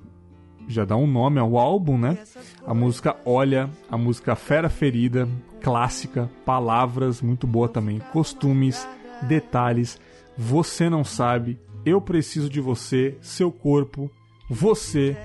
[0.72, 2.18] já dá um nome ao álbum, né?
[2.66, 5.28] A música Olha, a música Fera Ferida,
[5.60, 8.86] clássica, palavras, muito boa também, costumes,
[9.22, 9.98] detalhes,
[10.36, 14.10] você não sabe, eu preciso de você, seu corpo,
[14.48, 15.16] você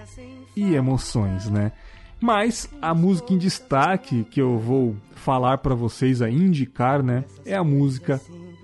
[0.55, 1.71] e emoções, né?
[2.19, 7.55] Mas a música em destaque que eu vou falar para vocês a indicar, né, é
[7.55, 8.21] a música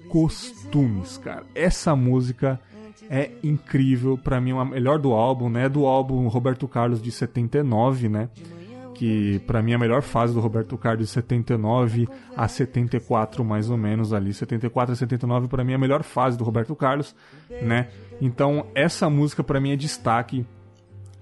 [0.10, 1.46] Costumes, cara.
[1.56, 2.60] Essa música
[3.10, 5.68] é incrível, para mim é a melhor do álbum, né?
[5.68, 8.30] Do álbum Roberto Carlos de 79, né?
[8.94, 13.70] Que para mim é a melhor fase do Roberto Carlos de 79 a 74 mais
[13.70, 17.16] ou menos ali, 74 a 79 para mim é a melhor fase do Roberto Carlos,
[17.62, 17.88] né?
[18.22, 20.46] Então essa música para mim é destaque.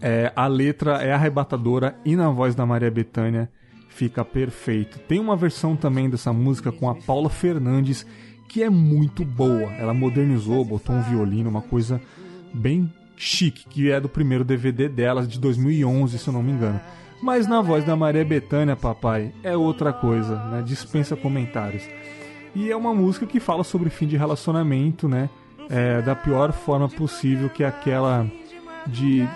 [0.01, 3.49] É, a letra é arrebatadora e na voz da Maria Bethânia
[3.89, 4.97] fica perfeito.
[4.99, 8.05] Tem uma versão também dessa música com a Paula Fernandes
[8.49, 9.71] que é muito boa.
[9.73, 12.01] Ela modernizou, botou um violino, uma coisa
[12.51, 16.81] bem chique, que é do primeiro DVD delas de 2011, se eu não me engano.
[17.21, 20.63] Mas na voz da Maria Bethânia, papai, é outra coisa, né?
[20.65, 21.83] Dispensa comentários.
[22.55, 25.29] E é uma música que fala sobre fim de relacionamento, né?
[25.69, 28.25] É, da pior forma possível, que é aquela
[28.87, 29.27] de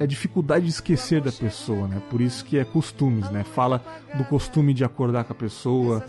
[0.00, 2.00] é dificuldade de esquecer da pessoa, né?
[2.08, 3.44] Por isso que é costumes, né?
[3.44, 3.84] Fala
[4.16, 6.02] do costume de acordar com a pessoa,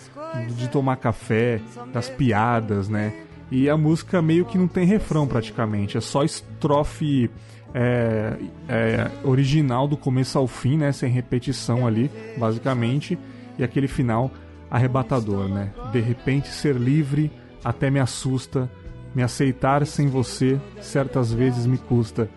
[0.55, 1.59] de tomar café,
[1.91, 3.13] das piadas, né?
[3.51, 7.29] E a música meio que não tem refrão praticamente, é só estrofe
[7.73, 8.37] é,
[8.69, 10.93] é, original do começo ao fim, né?
[10.93, 13.19] Sem repetição ali, basicamente,
[13.59, 14.31] e aquele final
[14.69, 15.69] arrebatador, né?
[15.91, 17.29] De repente ser livre
[17.61, 18.71] até me assusta,
[19.13, 22.29] me aceitar sem você certas vezes me custa.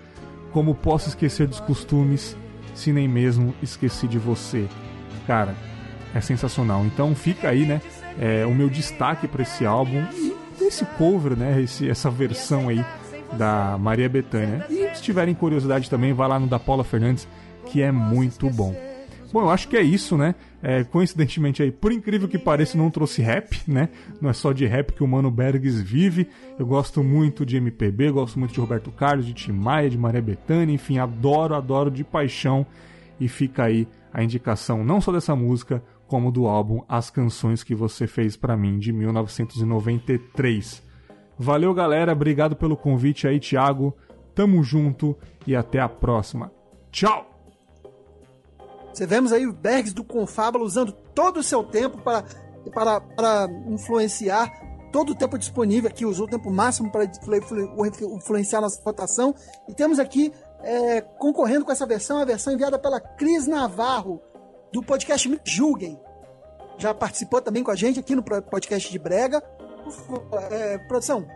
[0.54, 2.36] Como posso esquecer dos costumes
[2.76, 4.68] se nem mesmo esqueci de você?
[5.26, 5.56] Cara,
[6.14, 6.86] é sensacional.
[6.86, 7.82] Então fica aí, né?
[8.20, 10.04] É, o meu destaque para esse álbum.
[10.14, 11.60] E desse cover, né?
[11.60, 12.84] Esse, essa versão aí
[13.32, 14.64] da Maria Bethânia.
[14.70, 17.26] E se tiverem curiosidade também, vá lá no da Paula Fernandes,
[17.66, 18.93] que é muito bom.
[19.34, 20.36] Bom, eu acho que é isso, né?
[20.62, 23.88] É, coincidentemente aí, por incrível que pareça, não trouxe rap, né?
[24.20, 26.28] Não é só de rap que o Mano Bergs vive.
[26.56, 30.22] Eu gosto muito de MPB, gosto muito de Roberto Carlos, de Tim Maia, de Maria
[30.22, 32.64] Bethânia, enfim, adoro, adoro de paixão.
[33.18, 37.74] E fica aí a indicação não só dessa música, como do álbum As Canções que
[37.74, 40.80] Você Fez para Mim, de 1993.
[41.36, 42.12] Valeu, galera.
[42.12, 43.96] Obrigado pelo convite aí, Thiago.
[44.32, 46.52] Tamo junto e até a próxima.
[46.92, 47.33] Tchau!
[48.94, 52.24] Você vemos aí o Bergs do Confábula usando todo o seu tempo para,
[52.72, 54.48] para, para influenciar,
[54.92, 59.34] todo o tempo disponível aqui, usou o tempo máximo para influenciar nossa votação.
[59.68, 64.22] E temos aqui, é, concorrendo com essa versão, a versão enviada pela Cris Navarro,
[64.72, 66.00] do podcast Me Julguem.
[66.78, 69.42] Já participou também com a gente aqui no podcast de Brega.
[70.52, 71.26] É, produção.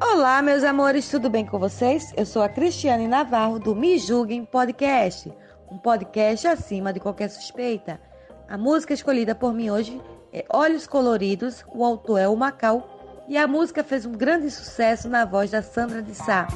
[0.00, 2.12] Olá, meus amores, tudo bem com vocês?
[2.16, 5.32] Eu sou a Cristiane Navarro do Me Julguem Podcast
[5.74, 8.00] um podcast acima de qualquer suspeita.
[8.48, 10.00] A música escolhida por mim hoje
[10.32, 15.08] é Olhos Coloridos, o autor é o Macau, e a música fez um grande sucesso
[15.08, 16.46] na voz da Sandra de Sá.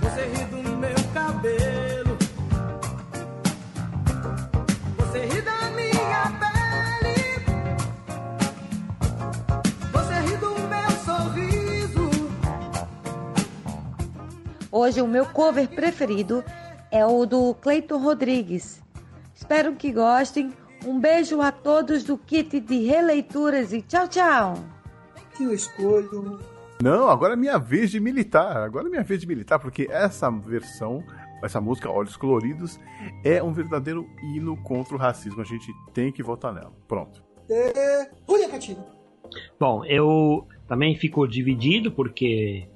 [0.00, 2.16] Você ri do meu cabelo,
[4.98, 5.61] você ri da
[14.74, 16.42] Hoje o meu cover preferido
[16.90, 18.82] é o do Cleiton Rodrigues.
[19.34, 20.50] Espero que gostem.
[20.86, 24.54] Um beijo a todos do kit de releituras e tchau, tchau.
[25.36, 26.40] Que eu escolho.
[26.82, 28.56] Não, agora é minha vez de militar.
[28.56, 31.04] Agora é minha vez de militar, porque essa versão,
[31.44, 32.80] essa música Olhos Coloridos,
[33.22, 35.42] é um verdadeiro hino contra o racismo.
[35.42, 36.72] A gente tem que votar nela.
[36.88, 37.22] Pronto.
[37.50, 38.10] É...
[38.26, 38.82] Olha, Catinho.
[39.60, 42.70] Bom, eu também fico dividido porque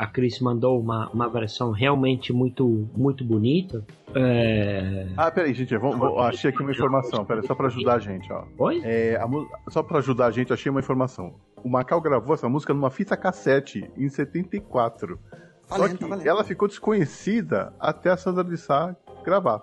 [0.00, 3.84] a Cris mandou uma, uma versão realmente muito, muito bonita.
[4.14, 5.08] É...
[5.14, 7.22] Ah, peraí, gente, vamos, vamos, achei aqui uma informação.
[7.22, 8.44] Peraí, só pra ajudar a gente, ó.
[8.56, 8.80] Oi?
[8.82, 9.28] É, a,
[9.70, 11.34] só pra ajudar a gente, achei uma informação.
[11.62, 15.20] O Macau gravou essa música numa fita cassete em 74.
[15.68, 16.26] Valendo, só que valendo.
[16.26, 19.62] ela ficou desconhecida até a Sandra de Sá gravar.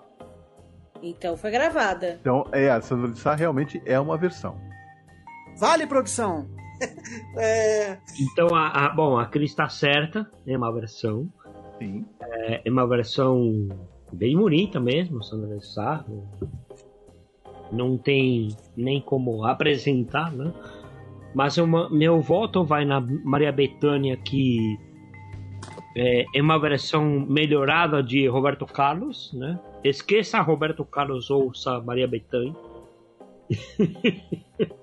[1.02, 2.16] Então foi gravada.
[2.20, 4.56] Então, é, a Sandra de Sá realmente é uma versão.
[5.56, 6.48] Vale, produção.
[7.36, 7.98] é...
[8.20, 11.28] Então, a, a- bom, a Cris tá certa, é uma versão.
[11.78, 12.04] Sim.
[12.20, 13.68] É, é uma versão
[14.12, 16.04] bem bonita mesmo, Sandra de Sá.
[17.70, 20.52] Não tem nem como apresentar, né?
[21.34, 24.78] Mas uma- meu voto vai na Maria Bethânia, que
[25.96, 29.58] é, é uma versão melhorada de Roberto Carlos, né?
[29.84, 32.54] Esqueça Roberto Carlos, ouça Maria Bethânia.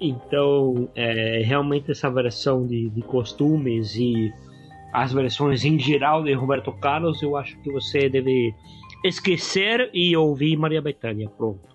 [0.00, 4.32] Então, é, realmente essa versão de, de costumes e
[4.92, 8.54] as versões em geral de Roberto Carlos, eu acho que você deve
[9.04, 11.28] esquecer e ouvir Maria Bethânia.
[11.28, 11.74] Pronto.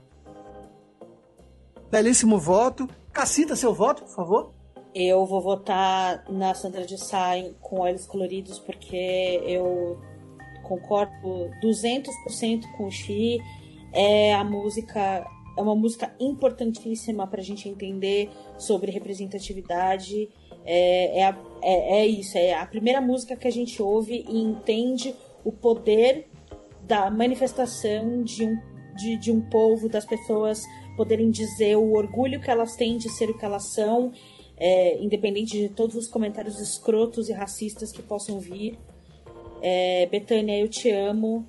[1.91, 2.87] Belíssimo voto.
[3.11, 4.53] Cacita seu voto, por favor.
[4.93, 9.99] Eu vou votar na Sandra de Sá com olhos coloridos porque eu
[10.63, 13.39] concordo 200% com o Xi.
[13.93, 15.25] É a música
[15.59, 20.29] é uma música importantíssima para a gente entender sobre representatividade.
[20.65, 24.37] É, é, a- é, é isso, é a primeira música que a gente ouve e
[24.39, 26.29] entende o poder
[26.87, 28.57] da manifestação de um,
[28.95, 30.63] de, de um povo, das pessoas
[30.95, 34.11] poderem dizer o orgulho que elas têm de ser o que elas são,
[34.57, 38.77] é, independente de todos os comentários escrotos e racistas que possam vir.
[39.61, 41.45] É, Betânia, eu te amo.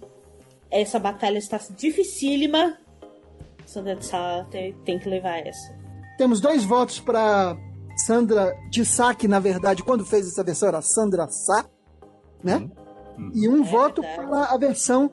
[0.71, 2.79] Essa batalha está dificílima.
[3.73, 5.73] Sandra de Sá tem, tem que levar essa.
[6.19, 7.57] Temos dois votos para
[7.97, 11.65] Sandra de Sá, que na verdade, quando fez essa versão era Sandra Sá,
[12.43, 12.69] né?
[13.35, 15.11] E um voto para a versão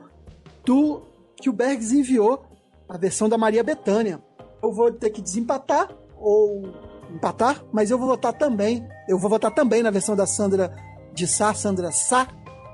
[0.65, 1.01] do
[1.35, 2.43] que o Bergs enviou,
[2.87, 4.21] a versão da Maria Bethânia.
[4.63, 5.89] Eu vou ter que desempatar
[6.19, 6.73] ou
[7.13, 8.87] empatar, mas eu vou votar também.
[9.07, 10.73] Eu vou votar também na versão da Sandra
[11.13, 12.27] de Sá, Sandra Sá,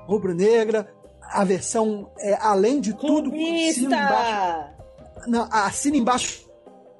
[0.06, 0.88] rubro-negra.
[1.20, 3.30] A versão é além de tudo.
[3.30, 4.73] assina embaixo-
[5.26, 6.44] Não, assina embaixo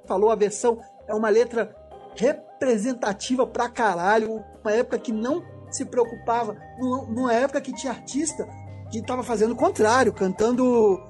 [0.07, 1.75] falou, a versão é uma letra
[2.17, 4.45] representativa pra caralho.
[4.63, 8.47] Uma época que não se preocupava, numa época que tinha artista
[8.91, 11.03] que tava fazendo o contrário, cantando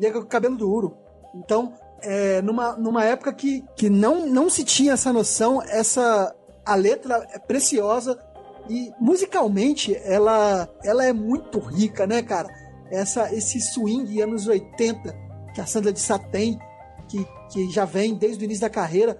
[0.00, 0.96] nega com cabelo duro.
[1.34, 6.74] Então, é, numa, numa época que, que não, não se tinha essa noção, essa a
[6.74, 8.18] letra é preciosa
[8.68, 12.48] e musicalmente ela, ela é muito rica, né, cara?
[12.90, 15.27] Essa, esse swing anos 80
[15.58, 16.56] que a Sandra de Sá tem
[17.08, 19.18] que, que já vem desde o início da carreira.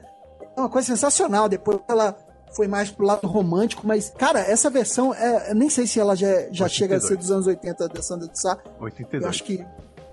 [0.56, 1.48] É uma coisa sensacional.
[1.48, 2.16] Depois ela
[2.54, 6.14] foi mais pro lado romântico, mas, cara, essa versão, é, eu nem sei se ela
[6.14, 6.72] já, já 82.
[6.72, 8.56] chega a ser dos anos 80 da Sandra de Sá.
[8.80, 9.22] 82.
[9.22, 9.66] Eu acho que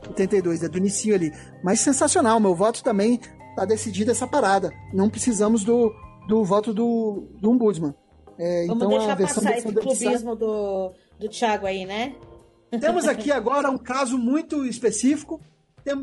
[0.08, 1.32] 82, é do início ali.
[1.64, 3.20] Mas sensacional, meu voto também
[3.56, 4.72] tá decidido essa parada.
[4.92, 5.94] Não precisamos do,
[6.28, 7.94] do voto do, do Ombudsman.
[8.40, 12.16] É, Vamos então a deixar versão passar esse clubismo do, do Thiago aí, né?
[12.82, 15.40] Temos aqui agora um caso muito específico.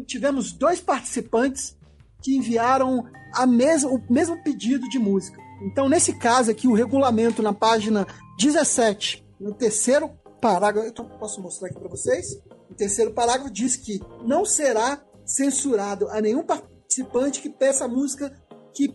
[0.07, 1.76] Tivemos dois participantes
[2.22, 3.05] que enviaram
[3.35, 5.41] a mes o mesmo pedido de música.
[5.62, 8.07] Então, nesse caso aqui, o regulamento na página
[8.39, 10.11] 17, no terceiro
[10.41, 12.41] parágrafo, eu posso mostrar aqui para vocês?
[12.70, 18.33] O terceiro parágrafo diz que não será censurado a nenhum participante que peça a música
[18.74, 18.95] que,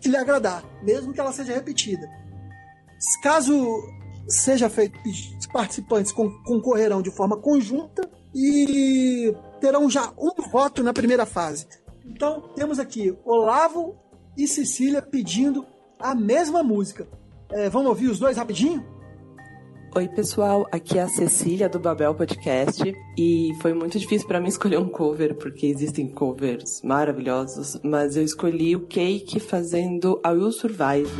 [0.00, 2.06] que lhe agradar, mesmo que ela seja repetida.
[3.22, 3.54] Caso
[4.28, 4.98] seja feito,
[5.38, 11.66] os participantes con- concorrerão de forma conjunta e terão já um voto na primeira fase.
[12.04, 13.96] Então, temos aqui Olavo
[14.36, 15.66] e Cecília pedindo
[15.98, 17.08] a mesma música.
[17.50, 18.84] É, vamos ouvir os dois rapidinho?
[19.96, 20.66] Oi, pessoal.
[20.70, 22.82] Aqui é a Cecília do Babel Podcast
[23.16, 28.22] e foi muito difícil para mim escolher um cover porque existem covers maravilhosos, mas eu
[28.22, 31.10] escolhi o Cake fazendo I Will Survive.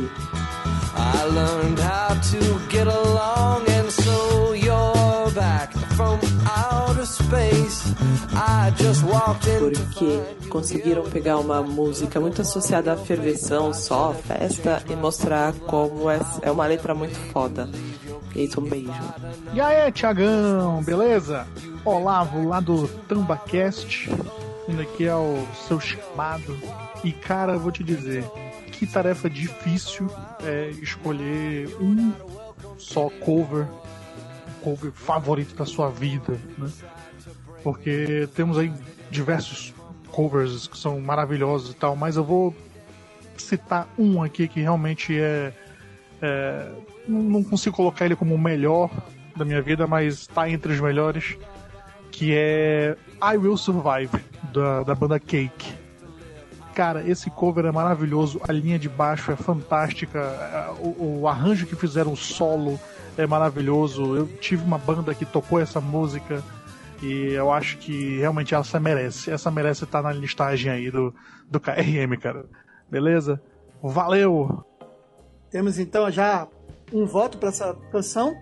[0.95, 7.93] I learned how to get along, and so you're back from outer space.
[8.33, 9.71] I just walked in.
[9.71, 16.19] Porque conseguiram pegar uma música muito associada à ferveção, só, festa, e mostrar como é,
[16.41, 17.69] é uma letra muito foda.
[18.35, 18.91] E é isso, um beijo.
[19.53, 21.47] E aí, Tiagão, beleza?
[21.83, 24.09] Olavo, lá do TambaCast,
[24.67, 25.37] indo aqui ao
[25.67, 26.57] seu chamado.
[27.03, 28.23] E cara, eu vou te dizer,
[28.71, 30.07] que tarefa difícil
[30.43, 32.11] é escolher um
[32.77, 33.67] só cover,
[34.75, 36.69] favorito da sua vida, né?
[37.63, 38.71] Porque temos aí
[39.09, 39.73] diversos
[40.09, 42.55] covers que são maravilhosos e tal, mas eu vou
[43.37, 45.53] citar um aqui que realmente é,
[46.21, 46.71] é,
[47.07, 48.89] não não consigo colocar ele como o melhor
[49.35, 51.37] da minha vida, mas está entre os melhores,
[52.11, 54.19] que é I Will Survive
[54.51, 55.76] da, da banda Cake.
[56.77, 60.21] Cara, esse cover é maravilhoso, a linha de baixo é fantástica,
[60.79, 62.79] o, o arranjo que fizeram o solo
[63.17, 64.15] é maravilhoso.
[64.15, 66.43] Eu tive uma banda que tocou essa música
[67.01, 69.31] e eu acho que realmente essa merece.
[69.31, 71.11] Essa merece estar na listagem aí do,
[71.49, 72.45] do KRM, cara.
[72.87, 73.41] Beleza?
[73.81, 74.63] Valeu!
[75.49, 76.47] Temos então já
[76.93, 78.35] um voto para essa canção.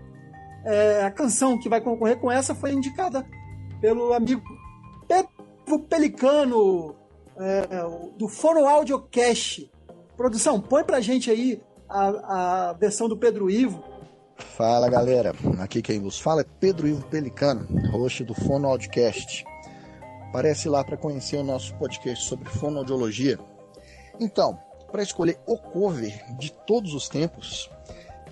[0.66, 3.26] É, a canção que vai concorrer com essa foi indicada
[3.80, 4.44] pelo amigo
[5.08, 7.05] Pedro Pelicano,
[7.38, 7.68] é,
[8.18, 9.72] do Fono Audiocast.
[10.16, 13.84] Produção, põe pra gente aí a, a versão do Pedro Ivo.
[14.38, 19.46] Fala galera, aqui quem vos fala é Pedro Ivo Pelicano, host do Fono Audiocast.
[20.30, 23.40] Aparece lá para conhecer o nosso podcast sobre fonoaudiologia.
[24.20, 24.60] Então,
[24.92, 27.70] para escolher o cover de todos os tempos,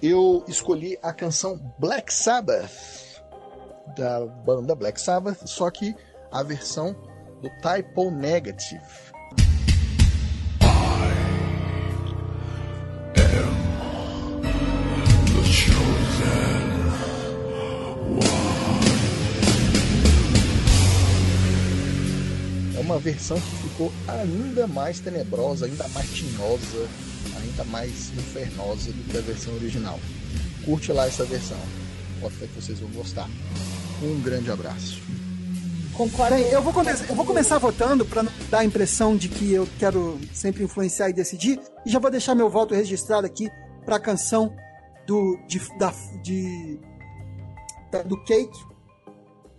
[0.01, 3.21] eu escolhi a canção Black Sabbath,
[3.95, 5.95] da banda Black Sabbath, só que
[6.31, 6.95] a versão
[7.43, 8.81] do Typo Negative.
[22.75, 26.87] É uma versão que ficou ainda mais tenebrosa, ainda mais tinhosa,
[27.41, 29.99] ainda mais infernosa do que a versão original.
[30.63, 31.59] Curte lá essa versão.
[32.21, 33.29] Pode ser que vocês vão gostar.
[34.01, 35.01] Um grande abraço.
[35.95, 36.35] Concordo.
[36.35, 39.53] Bem, eu vou, começar, eu vou começar votando para não dar a impressão de que
[39.53, 41.59] eu quero sempre influenciar e decidir.
[41.85, 43.47] E já vou deixar meu voto registrado aqui
[43.85, 44.55] para a canção
[45.05, 46.79] do, de, da, de,
[47.91, 48.57] da- do Cake.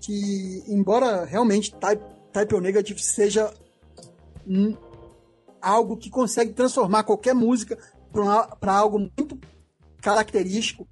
[0.01, 3.53] Que, embora realmente Type, type O Negative seja
[4.47, 4.77] um-
[5.63, 7.79] algo que consegue transformar qualquer música
[8.61, 9.39] para algo muito
[10.03, 10.87] característico,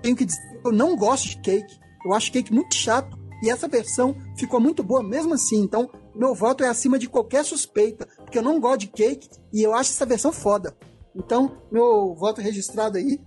[0.00, 1.78] tenho que dizer eu não gosto de Cake.
[2.06, 3.17] Eu acho Cake muito chato.
[3.42, 5.60] E essa versão ficou muito boa mesmo assim.
[5.62, 8.06] Então, meu voto é acima de qualquer suspeita.
[8.16, 10.74] Porque eu não gosto de Cake e eu acho essa versão foda.
[11.14, 13.20] Então, meu voto registrado aí.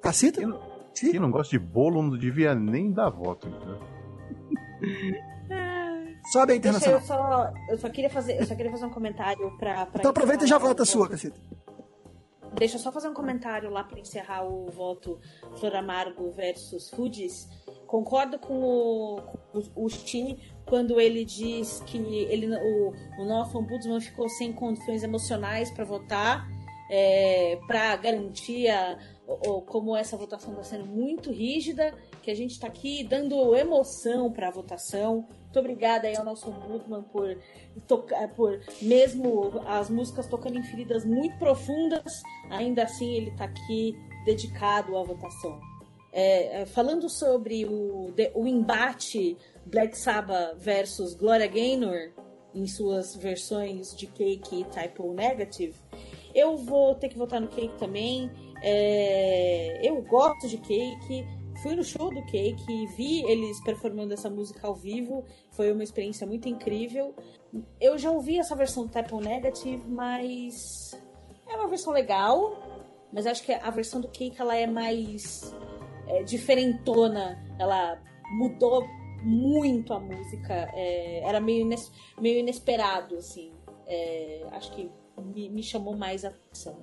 [0.00, 0.40] Cacita?
[0.94, 3.48] Quem não gosta de bolo não devia nem dar voto.
[3.48, 3.78] Entendeu?
[6.32, 7.00] Sobe a Deixa internacional.
[7.00, 7.52] eu só.
[7.70, 9.86] Eu só queria fazer, eu só queria fazer um comentário pra.
[9.86, 11.08] pra Então aproveita e já vota a sua.
[11.08, 11.38] Cacita.
[12.54, 15.18] Deixa eu só fazer um comentário lá para encerrar o voto
[15.56, 17.48] Flor Amargo versus Fudis.
[17.86, 19.18] Concordo com o,
[19.52, 25.02] o, o Stine quando ele diz que ele, o, o nosso ombudsman ficou sem condições
[25.02, 26.46] emocionais para votar.
[26.94, 28.98] é, para garantir a,
[29.44, 33.54] o- o- como essa votação está sendo muito rígida, que a gente está aqui dando
[33.56, 35.26] emoção para a votação.
[35.44, 37.36] Muito obrigada aí ao Nelson Goodman por
[37.86, 43.94] tocar, por mesmo as músicas tocando em feridas muito profundas, ainda assim ele está aqui
[44.24, 45.60] dedicado à votação.
[46.12, 52.10] É, é, falando sobre o, o embate Black Sabbath versus Gloria Gaynor
[52.54, 55.74] em suas versões de Cake e Typo Negative,
[56.34, 58.30] eu vou ter que votar no Cake também.
[58.62, 61.26] É, eu gosto de Cake,
[61.62, 66.26] fui no show do Cake, vi eles performando essa música ao vivo, foi uma experiência
[66.26, 67.14] muito incrível.
[67.80, 70.92] Eu já ouvi essa versão do Typo Negative, mas
[71.48, 72.56] é uma versão legal,
[73.12, 75.54] mas acho que a versão do Cake ela é mais
[76.06, 78.00] é, diferentona, ela
[78.38, 78.86] mudou
[79.22, 83.52] muito a música, é, era meio, ines- meio inesperado, assim.
[83.86, 84.90] É, acho que
[85.34, 86.82] me, me chamou mais a atenção.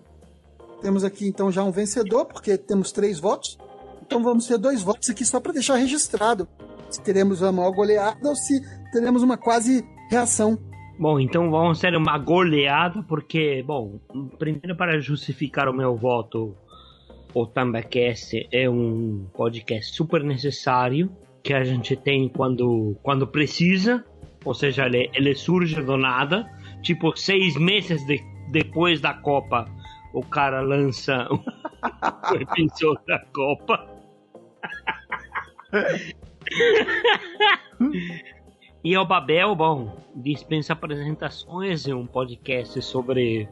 [0.81, 3.57] Temos aqui então já um vencedor, porque temos três votos.
[4.01, 6.47] Então vamos ter dois votos aqui só para deixar registrado.
[6.89, 8.59] Se teremos a maior goleada ou se
[8.91, 10.57] teremos uma quase reação.
[10.97, 13.99] Bom, então vamos ter uma goleada, porque, bom,
[14.37, 16.55] primeiro para justificar o meu voto,
[17.33, 21.09] o Tambacast é um podcast super necessário
[21.43, 24.03] que a gente tem quando, quando precisa,
[24.43, 26.45] ou seja, ele, ele surge do nada,
[26.81, 28.21] tipo seis meses de-
[28.51, 29.69] depois da Copa,
[30.13, 33.87] o cara lança o episódio da Copa.
[38.83, 43.47] E o Babel, bom, dispensa apresentações, é um podcast sobre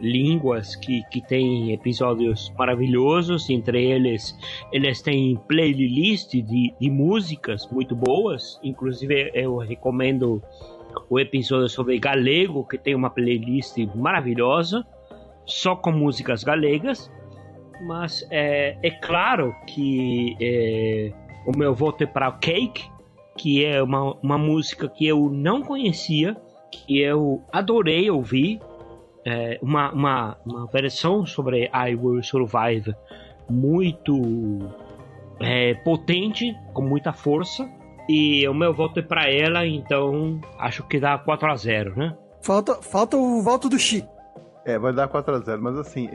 [0.00, 4.34] línguas que, que tem episódios maravilhosos, entre eles
[4.72, 10.42] eles têm playlist de, de músicas muito boas, inclusive eu recomendo
[11.08, 14.84] o episódio sobre galego, que tem uma playlist maravilhosa,
[15.46, 17.10] só com músicas galegas,
[17.86, 21.12] mas é, é claro que é,
[21.46, 22.88] o meu voto é para Cake,
[23.36, 26.36] que é uma, uma música que eu não conhecia,
[26.70, 28.60] que eu adorei ouvir.
[29.24, 32.94] É uma, uma, uma versão sobre I Will Survive
[33.50, 34.60] muito
[35.38, 37.68] é, potente, com muita força.
[38.08, 42.16] E o meu voto é para ela, então acho que dá 4 a 0 né?
[42.42, 44.04] Falta, falta o voto do Chi.
[44.64, 46.08] É, vai dar 4x0, mas assim,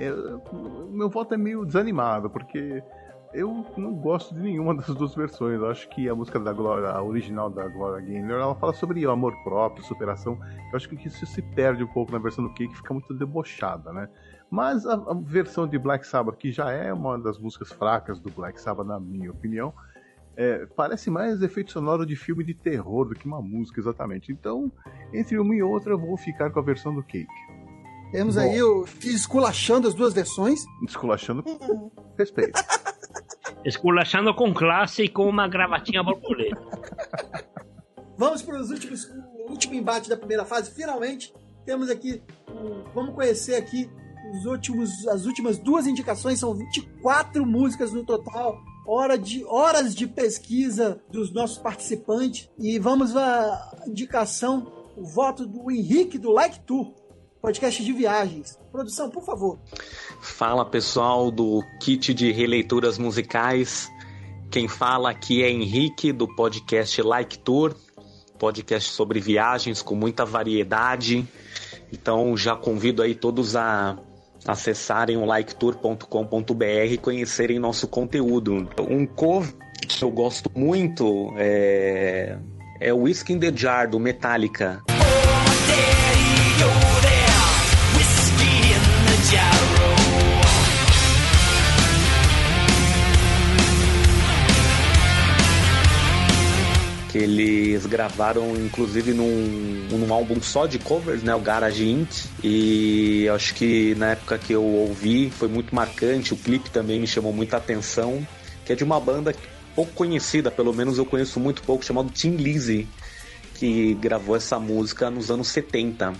[0.51, 2.83] o meu voto é meio desanimado, porque
[3.33, 5.59] eu não gosto de nenhuma das duas versões.
[5.59, 9.05] Eu acho que a música da Glória, a original da Gloria Gaynor, ela fala sobre
[9.05, 10.39] amor próprio, superação.
[10.71, 13.91] Eu acho que isso se perde um pouco na versão do Cake, fica muito debochada,
[13.91, 14.09] né?
[14.49, 18.31] Mas a, a versão de Black Sabbath, que já é uma das músicas fracas do
[18.31, 19.73] Black Sabbath, na minha opinião,
[20.37, 24.31] é, parece mais efeito sonoro de filme de terror do que uma música exatamente.
[24.31, 24.71] Então,
[25.13, 27.27] entre uma e outra, eu vou ficar com a versão do Cake.
[28.15, 28.41] Temos Bom.
[28.41, 30.63] aí o esculachando as duas versões.
[30.87, 32.57] Esculachando com respeito.
[33.65, 36.61] Esculachando com classe e com uma gravatinha borboleta.
[38.17, 40.71] Vamos para os últimos, o último embate da primeira fase.
[40.71, 41.33] Finalmente,
[41.65, 42.23] temos aqui.
[42.93, 43.89] vamos conhecer aqui
[44.31, 46.39] os últimos, as últimas duas indicações.
[46.39, 48.57] São 24 músicas no total.
[48.87, 52.49] Hora de, horas de pesquisa dos nossos participantes.
[52.57, 56.93] E vamos à indicação, o voto do Henrique do Like Tour,
[57.45, 58.59] podcast de viagens.
[58.71, 59.59] Produção, por favor.
[60.19, 63.87] Fala pessoal do kit de releituras musicais.
[64.49, 67.75] Quem fala aqui é Henrique do podcast Like Tour,
[68.39, 71.27] podcast sobre viagens com muita variedade.
[71.93, 73.95] Então já convido aí todos a
[74.47, 78.67] acessarem o liketour.com.br e conhecerem nosso conteúdo.
[78.89, 79.53] Um cover
[79.87, 82.39] que eu gosto muito é,
[82.79, 84.81] é o Whiskey in the Jar do Metallica.
[97.15, 102.09] Que eles gravaram inclusive num, num álbum só de covers, né, o Garage Inc.
[102.43, 107.07] E acho que na época que eu ouvi foi muito marcante, o clipe também me
[107.07, 108.27] chamou muita atenção,
[108.65, 109.33] que é de uma banda
[109.73, 112.85] pouco conhecida, pelo menos eu conheço muito pouco, chamado Tim Lizzy,
[113.53, 116.11] que gravou essa música nos anos 70.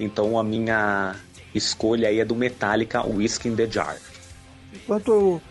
[0.00, 1.14] Então a minha
[1.54, 3.96] escolha aí é do Metallica, Whiskey in the Jar.
[4.72, 5.42] Enquanto eu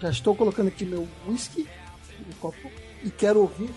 [0.00, 1.66] já estou colocando aqui meu whisky
[2.28, 2.70] no copo
[3.02, 3.70] e quero ouvir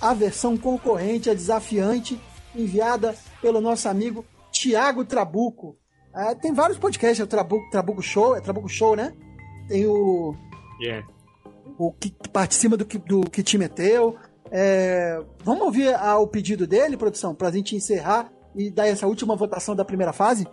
[0.00, 2.20] a versão concorrente, a desafiante,
[2.54, 5.76] enviada pelo nosso amigo Tiago Trabuco.
[6.14, 9.12] Ah, tem vários podcasts, é o Trabuco, Trabuco Show, é Trabuco Show, né?
[9.68, 10.34] Tem o,
[10.80, 11.06] Yeah.
[11.78, 14.16] o que participa do, que- do que te meteu.
[14.50, 19.36] É, vamos ouvir ah, o pedido dele, produção, pra gente encerrar e dar essa última
[19.36, 20.46] votação da primeira fase?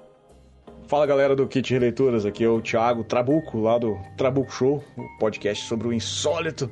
[0.88, 5.18] Fala galera do Kit Releituras, aqui é o Thiago Trabuco, lá do Trabuco Show, o
[5.20, 6.70] podcast sobre o insólito.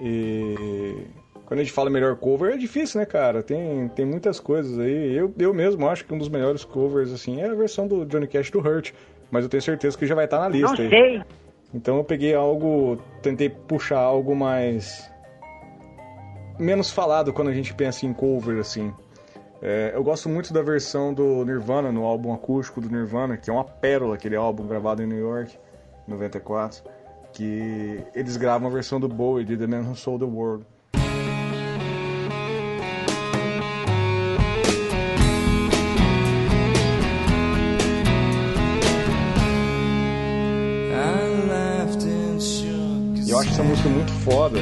[0.00, 1.06] E
[1.48, 3.42] quando a gente fala melhor cover, é difícil, né, cara?
[3.42, 5.16] Tem, tem muitas coisas aí.
[5.16, 8.26] Eu, eu mesmo acho que um dos melhores covers, assim, é a versão do Johnny
[8.26, 8.92] Cash do Hurt.
[9.30, 10.90] Mas eu tenho certeza que já vai estar na lista Não aí.
[10.90, 11.22] sei.
[11.72, 15.10] Então eu peguei algo, tentei puxar algo mais
[16.58, 18.92] menos falado quando a gente pensa em cover assim.
[19.62, 23.52] É, eu gosto muito da versão do Nirvana no álbum acústico do Nirvana, que é
[23.54, 25.58] uma pérola aquele álbum gravado em New York,
[26.06, 26.82] 94,
[27.32, 30.66] que eles gravam a versão do Bowie de The Man Who Sold the World.
[43.58, 44.60] Essa música muito foda,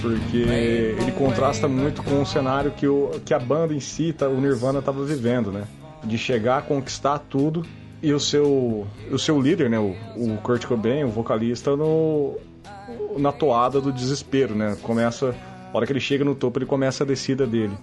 [0.00, 4.26] porque ele contrasta muito com o cenário que, o, que a banda em si, tá,
[4.26, 5.64] o Nirvana, estava vivendo, né?
[6.02, 7.62] De chegar, conquistar tudo
[8.02, 9.78] e o seu, o seu líder, né?
[9.78, 12.38] O, o Kurt Cobain, o vocalista, no,
[13.18, 14.78] na toada do desespero, né?
[14.82, 15.34] Começa,
[15.70, 17.76] a hora que ele chega no topo, ele começa a descida dele.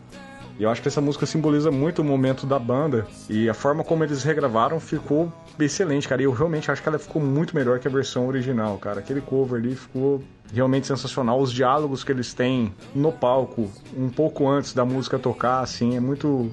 [0.60, 3.84] E eu acho que essa música simboliza muito o momento da banda e a forma
[3.84, 6.22] como eles regravaram ficou excelente, cara.
[6.22, 9.00] E eu realmente acho que ela ficou muito melhor que a versão original, cara.
[9.00, 10.24] Aquele cover ali ficou
[10.54, 11.40] realmente sensacional.
[11.40, 16.00] Os diálogos que eles têm no palco, um pouco antes da música tocar, assim, é
[16.00, 16.52] muito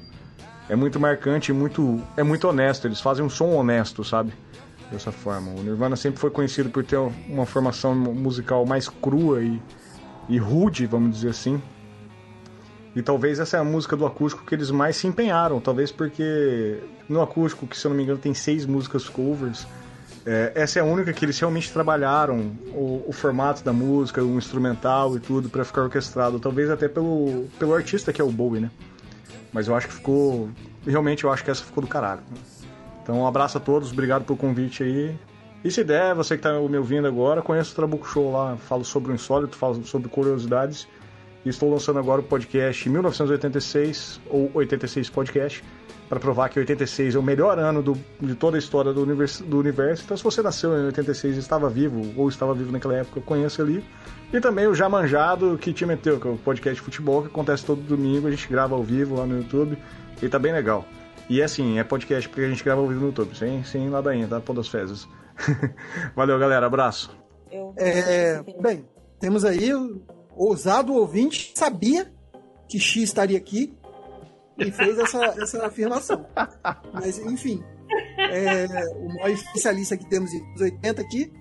[0.69, 2.87] é muito marcante muito é muito honesto.
[2.87, 4.33] Eles fazem um som honesto, sabe?
[4.91, 5.53] Dessa forma.
[5.53, 6.97] O Nirvana sempre foi conhecido por ter
[7.29, 9.61] uma formação musical mais crua e,
[10.29, 11.63] e rude, vamos dizer assim.
[12.95, 15.61] E talvez essa é a música do acústico que eles mais se empenharam.
[15.61, 16.79] Talvez porque
[17.09, 19.67] no acústico, que se eu não me engano tem seis músicas covers,
[20.27, 24.37] é, essa é a única que eles realmente trabalharam o, o formato da música, o
[24.37, 26.39] instrumental e tudo para ficar orquestrado.
[26.39, 28.71] Talvez até pelo, pelo artista que é o Bowie, né?
[29.53, 30.49] Mas eu acho que ficou.
[30.87, 32.21] Realmente eu acho que essa ficou do caralho.
[33.03, 35.17] Então um abraço a todos, obrigado pelo convite aí.
[35.63, 38.85] E se der, você que está me ouvindo agora, conheça o Trabuco Show lá, falo
[38.85, 40.89] sobre o insólito, falo sobre curiosidades.
[41.45, 45.65] E estou lançando agora o podcast 1986, ou 86 Podcast,
[46.09, 49.45] para provar que 86 é o melhor ano do, de toda a história do universo,
[49.45, 50.03] do universo.
[50.05, 53.63] Então, se você nasceu em 86 e estava vivo, ou estava vivo naquela época, conheça
[53.63, 53.83] ali.
[54.33, 57.29] E também o Já Manjado, que te meteu, que é o podcast de futebol, que
[57.29, 59.79] acontece todo domingo, a gente grava ao vivo lá no YouTube,
[60.21, 60.85] e tá bem legal.
[61.29, 63.89] E é assim, é podcast porque a gente grava ao vivo no YouTube, sem, sem
[63.89, 64.41] ladainha, tá?
[64.41, 65.09] Pô das fezes.
[66.15, 67.17] Valeu, galera, abraço.
[67.77, 68.85] É, bem,
[69.21, 70.03] temos aí o
[70.37, 72.13] ousado ouvinte, sabia
[72.69, 73.77] que X estaria aqui
[74.59, 76.27] e fez essa, essa afirmação.
[76.93, 77.63] Mas, enfim,
[78.19, 78.67] é,
[78.97, 81.33] o maior especialista que temos em 80 aqui,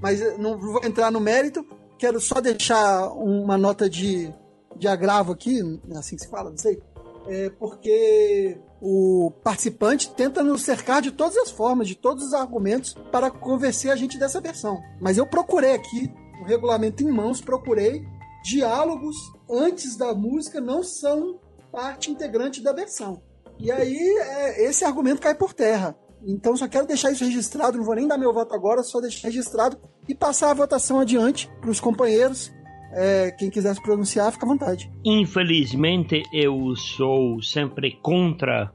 [0.00, 1.64] mas não vou entrar no mérito,
[1.98, 4.32] quero só deixar uma nota de,
[4.76, 6.82] de agravo aqui, é assim que se fala, não sei,
[7.28, 12.94] é porque o participante tenta nos cercar de todas as formas, de todos os argumentos
[13.12, 14.82] para convencer a gente dessa versão.
[15.00, 18.04] Mas eu procurei aqui, o regulamento em mãos, procurei
[18.42, 19.16] diálogos
[19.50, 21.40] antes da música não são
[21.70, 23.22] parte integrante da versão.
[23.58, 25.96] E aí é, esse argumento cai por terra.
[26.24, 29.28] Então só quero deixar isso registrado, não vou nem dar meu voto agora, só deixar
[29.28, 29.76] registrado
[30.08, 32.52] e passar a votação adiante para os companheiros.
[32.94, 34.92] É, quem quiser se pronunciar, fica à vontade.
[35.04, 38.70] Infelizmente, eu sou sempre contra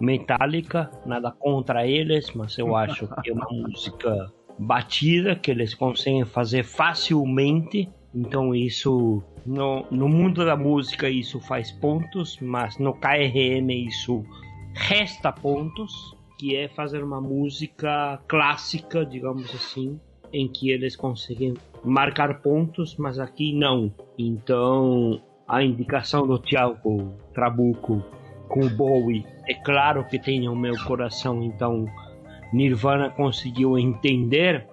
[0.00, 6.24] Metallica, nada contra eles, mas eu acho que é uma música batida que eles conseguem
[6.24, 7.88] fazer facilmente.
[8.14, 14.24] Então isso no, no mundo da música isso faz pontos, mas no KRM isso
[14.74, 20.00] resta pontos, que é fazer uma música clássica, digamos assim,
[20.32, 21.54] em que eles conseguem
[21.84, 23.92] marcar pontos, mas aqui não.
[24.18, 28.04] Então a indicação do Thiago Trabuco
[28.48, 31.86] com o Bowie é claro que tem no meu coração, então
[32.52, 34.66] Nirvana conseguiu entender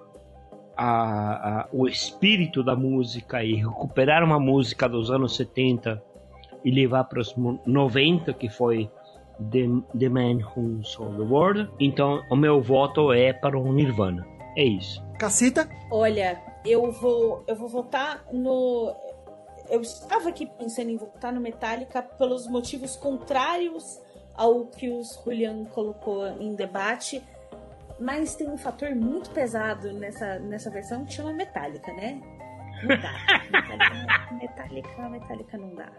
[0.78, 6.00] a, a, o espírito da música e recuperar uma música dos anos 70
[6.64, 7.34] e levar para os
[7.66, 8.88] 90, que foi
[9.50, 9.66] The,
[9.98, 11.68] The Man Who Sold the World.
[11.80, 14.24] Então, o meu voto é para o Nirvana.
[14.56, 15.04] É isso.
[15.18, 15.68] Cacita?
[15.90, 18.94] Olha, eu vou, eu vou votar no.
[19.68, 24.00] Eu estava aqui pensando em votar no Metallica pelos motivos contrários
[24.34, 27.22] ao que o Julian colocou em debate.
[28.00, 32.20] Mas tem um fator muito pesado nessa, nessa versão que chama Metallica, né?
[32.82, 33.12] Não dá.
[33.50, 35.90] Metallica, Metallica, Metallica não dá.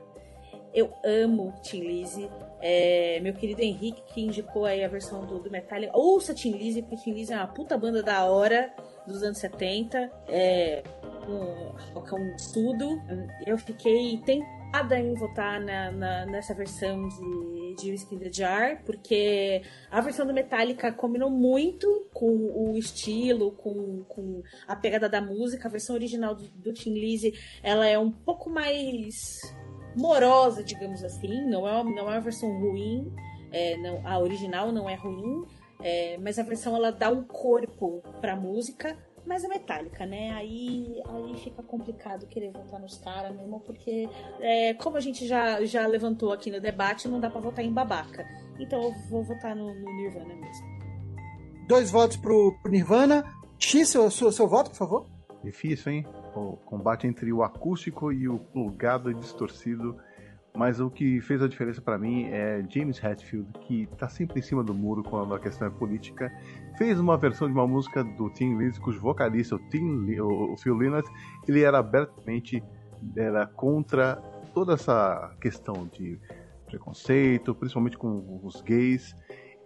[0.74, 2.30] Eu amo Tim Lizzy.
[2.62, 5.98] É, meu querido Henrique, que indicou aí a versão do, do Metallica.
[5.98, 8.74] Ouça Tim Lizzy, porque Tim Lizzy é uma puta banda da hora
[9.06, 10.12] dos anos 70.
[10.28, 10.84] É
[11.28, 13.02] um, um estudo.
[13.46, 14.18] Eu fiquei
[14.72, 20.02] tentada em votar na, na, nessa versão de de, Whiskey in the Jar, porque a
[20.02, 25.68] versão do Metallica combinou muito com o estilo, com, com a pegada da música.
[25.68, 29.40] A versão original do, do Tim Lizzy, ela é um pouco mais
[29.96, 31.46] morosa, digamos assim.
[31.50, 33.12] Não é uma, não é uma versão ruim,
[33.52, 35.46] é, não, a original não é ruim,
[35.82, 40.32] é, mas a versão ela dá um corpo pra música, mas é metálica, né?
[40.32, 44.10] Aí, aí fica complicado querer votar nos caras mesmo, porque
[44.40, 47.72] é, como a gente já, já levantou aqui no debate, não dá pra votar em
[47.72, 48.26] babaca.
[48.60, 50.68] Então eu vou votar no, no Nirvana mesmo.
[51.68, 53.24] Dois votos pro, pro Nirvana.
[53.58, 55.06] X, seu, seu, seu voto, por favor.
[55.44, 56.06] Difícil, hein?
[56.36, 59.98] O combate entre o acústico e o plugado e distorcido.
[60.60, 64.42] Mas o que fez a diferença para mim é James Hetfield, que tá sempre em
[64.42, 66.30] cima do muro quando a questão é política.
[66.78, 70.76] Fez uma versão de uma música do Tim Lizzy, cujo vocalista, o, Tim, o Phil
[70.76, 71.08] Lynott,
[71.48, 72.62] ele era abertamente
[73.16, 74.18] era contra
[74.54, 76.20] toda essa questão de
[76.66, 79.16] preconceito, principalmente com os gays.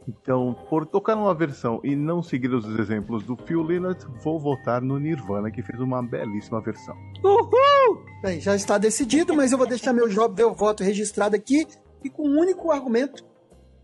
[0.08, 4.80] Então, por tocar numa versão e não seguir os exemplos do Phil Lynott, vou votar
[4.80, 6.96] no Nirvana, que fez uma belíssima versão.
[7.24, 8.13] Uhul!
[8.24, 11.68] Bem, já está decidido, mas eu vou deixar meu, meu voto registrado aqui
[12.02, 13.22] e com um único argumento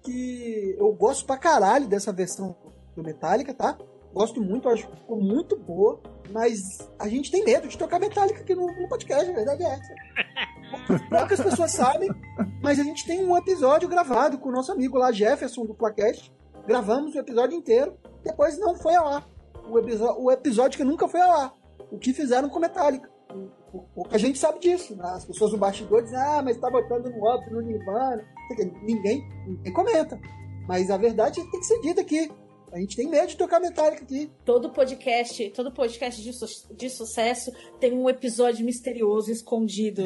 [0.02, 2.56] que eu gosto pra caralho dessa versão
[2.96, 3.78] do Metallica, tá?
[4.14, 6.58] Gosto muito, acho que ficou muito boa, mas
[6.98, 11.04] a gente tem medo de tocar Metallica aqui no, no podcast, a verdade é essa.
[11.12, 12.10] Poucas pessoas sabem,
[12.64, 16.34] mas a gente tem um episódio gravado com o nosso amigo lá, Jefferson, do Placast.
[16.66, 19.30] Gravamos o episódio inteiro, depois não foi ao ar.
[19.68, 21.54] O, o episódio que nunca foi ao ar.
[21.92, 23.10] O que fizeram com Metallica.
[23.94, 24.96] Pouca gente sabe disso.
[24.96, 25.04] né?
[25.06, 28.24] As pessoas do bastidor dizem, ah, mas tá botando no óbvio, no Nirvana.
[28.84, 30.20] Ninguém, ninguém comenta.
[30.68, 32.32] Mas a verdade tem que ser dita aqui.
[32.72, 34.32] A gente tem medo de tocar Metallica aqui.
[34.46, 40.04] Todo podcast, todo podcast de, su- de sucesso tem um episódio misterioso escondido.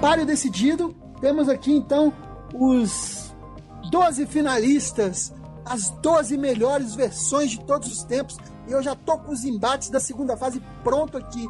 [0.00, 0.94] Páreo decidido.
[1.20, 2.12] Temos aqui então
[2.54, 3.33] os
[3.94, 5.32] 12 finalistas,
[5.64, 8.36] as 12 melhores versões de todos os tempos.
[8.66, 11.48] E eu já tô com os embates da segunda fase pronto aqui.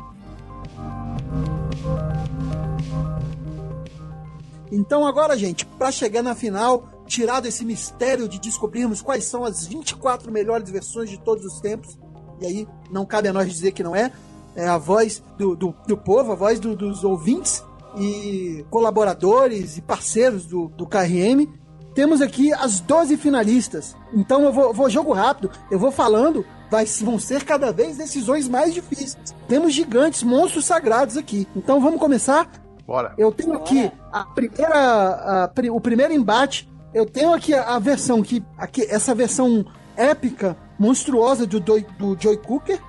[4.71, 9.67] Então agora, gente, para chegar na final, tirado esse mistério de descobrirmos quais são as
[9.67, 11.97] 24 melhores versões de todos os tempos,
[12.43, 14.13] e aí não cabe a nós dizer que não é,
[14.55, 17.65] é a voz do, do, do povo, a voz do- dos ouvintes
[17.99, 21.49] e colaboradores e parceiros do, do KRM.
[21.95, 23.97] Temos aqui as 12 finalistas.
[24.13, 28.49] Então eu vou, vou jogo rápido, eu vou falando, vai, vão ser cada vez decisões
[28.49, 29.17] mais difíceis.
[29.49, 31.47] Temos gigantes, monstros sagrados aqui.
[31.55, 32.51] Então vamos começar?
[32.87, 33.15] Bora.
[33.17, 36.69] Eu tenho aqui a primeira, a pri- o primeiro embate.
[36.93, 39.65] Eu tenho aqui a, a versão que, aqui, essa versão
[39.97, 42.81] épica, monstruosa do, do, do Joy Cooker,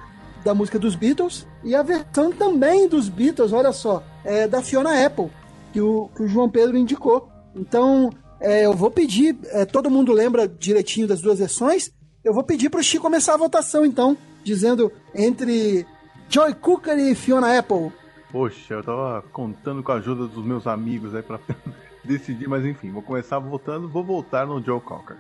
[0.44, 5.04] da música dos Beatles, e a versão também dos Beatles, olha só, é da Fiona
[5.06, 5.32] Apple,
[5.74, 7.28] que o, que o João Pedro indicou.
[7.56, 8.10] Então,
[8.40, 11.92] é, eu vou pedir, é, todo mundo lembra direitinho das duas versões,
[12.24, 15.86] eu vou pedir para o Chico começar a votação, então, dizendo entre
[16.30, 17.92] Joy Cooker e Fiona Apple.
[18.32, 21.40] Poxa, eu tava contando com a ajuda dos meus amigos aí pra
[22.04, 25.18] decidir, mas enfim, vou começar votando, vou voltar no Joe Cocker.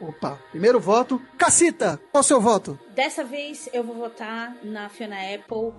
[0.00, 1.20] Opa, primeiro voto.
[1.36, 2.78] Cacita, qual o seu voto?
[2.94, 5.72] Dessa vez eu vou votar na Fiona Apple.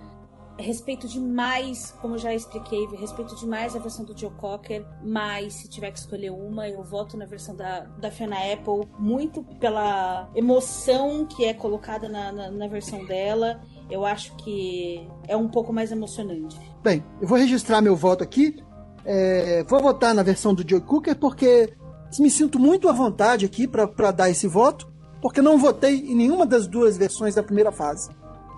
[0.60, 5.90] Respeito demais, como já expliquei, respeito demais a versão do Joe Cocker, mas se tiver
[5.90, 11.46] que escolher uma, eu voto na versão da, da Fiona Apple, muito pela emoção que
[11.46, 13.62] é colocada na, na, na versão dela.
[13.90, 16.60] Eu acho que é um pouco mais emocionante.
[16.84, 18.62] Bem, eu vou registrar meu voto aqui.
[19.06, 21.74] É, vou votar na versão do Joe Cooker porque
[22.20, 24.92] me sinto muito à vontade aqui para dar esse voto,
[25.22, 28.10] porque não votei em nenhuma das duas versões da primeira fase.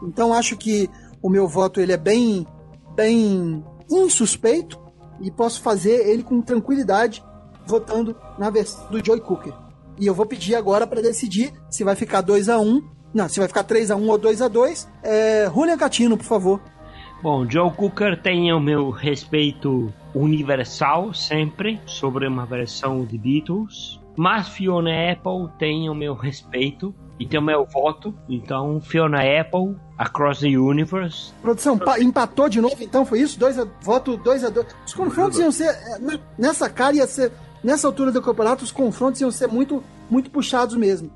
[0.03, 0.89] Então acho que
[1.21, 2.45] o meu voto ele é bem,
[2.95, 4.79] bem insuspeito
[5.21, 7.23] e posso fazer ele com tranquilidade
[7.65, 9.53] votando na versão do Joy Cooker.
[9.99, 13.39] E eu vou pedir agora para decidir se vai ficar 2 a 1 não, se
[13.39, 16.61] vai ficar 3 a 1 ou 2 a 2 é, Julian Catino, por favor.
[17.21, 24.47] Bom, Joe Cooker tem o meu respeito universal sempre sobre uma versão de Beatles, mas
[24.49, 28.13] Fiona Apple tem o meu respeito e tem o meu voto.
[28.27, 31.31] Então, Fiona Apple, Across the Universe.
[31.41, 33.37] Produção, pa- empatou de novo, então foi isso?
[33.39, 35.69] Dois a, voto 2 a 2 Os confrontos iam ser.
[35.69, 37.31] é, na- Nessa cara ia ser.
[37.63, 41.11] Nessa altura do campeonato, os confrontos iam ser muito, muito puxados mesmo.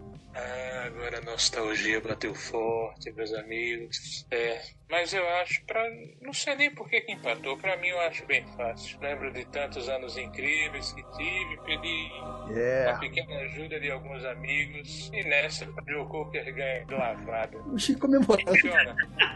[1.06, 4.26] Agora nostalgia bateu forte, meus amigos.
[4.32, 5.84] É, mas eu acho, pra,
[6.20, 8.98] não sei nem por que, que empatou, pra mim eu acho bem fácil.
[9.00, 12.10] Lembro de tantos anos incríveis que tive, pedi
[12.56, 12.92] Yeah.
[12.92, 17.58] uma pequena ajuda de alguns amigos, e nessa o Joe Cocker ganha de lavada.
[17.60, 18.50] O Chico comemorando.
[18.50, 18.96] Funciona.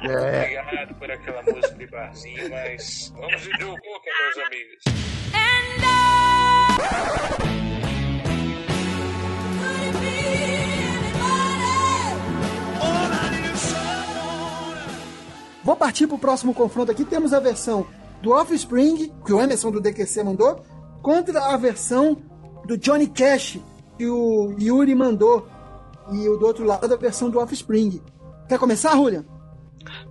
[0.10, 0.42] É.
[0.42, 4.84] Obrigado por aquela música de barzinho, mas vamos de Joe Cocker, meus amigos.
[15.64, 17.04] Vou partir pro próximo confronto aqui.
[17.06, 17.86] Temos a versão
[18.22, 20.64] do Offspring, que o Emerson do DQC mandou,
[21.02, 22.18] contra a versão
[22.66, 23.60] do Johnny Cash,
[23.98, 25.48] que o Yuri mandou.
[26.12, 28.02] E o do outro lado a versão do Offspring.
[28.48, 29.24] Quer começar, Julian?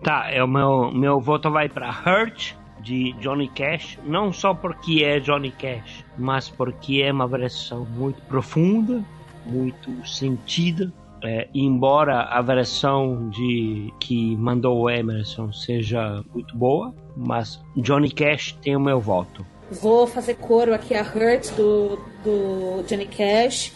[0.03, 3.99] Tá, é o meu, meu voto vai pra Hurt, de Johnny Cash.
[4.05, 9.05] Não só porque é Johnny Cash, mas porque é uma versão muito profunda,
[9.45, 10.93] muito sentida.
[11.23, 18.53] É, embora a versão de que mandou o Emerson seja muito boa, mas Johnny Cash
[18.63, 19.45] tem o meu voto.
[19.71, 23.73] Vou fazer coro aqui a Hurt do, do Johnny Cash.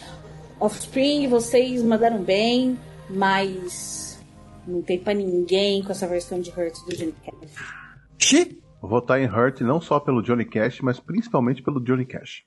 [0.59, 2.79] Offspring, vocês mandaram bem,
[3.09, 4.23] mas
[4.65, 8.47] não tem pra ninguém com essa versão de Hurt do Johnny Cash.
[8.81, 12.43] Vou votar em Hurt não só pelo Johnny Cash, mas principalmente pelo Johnny Cash.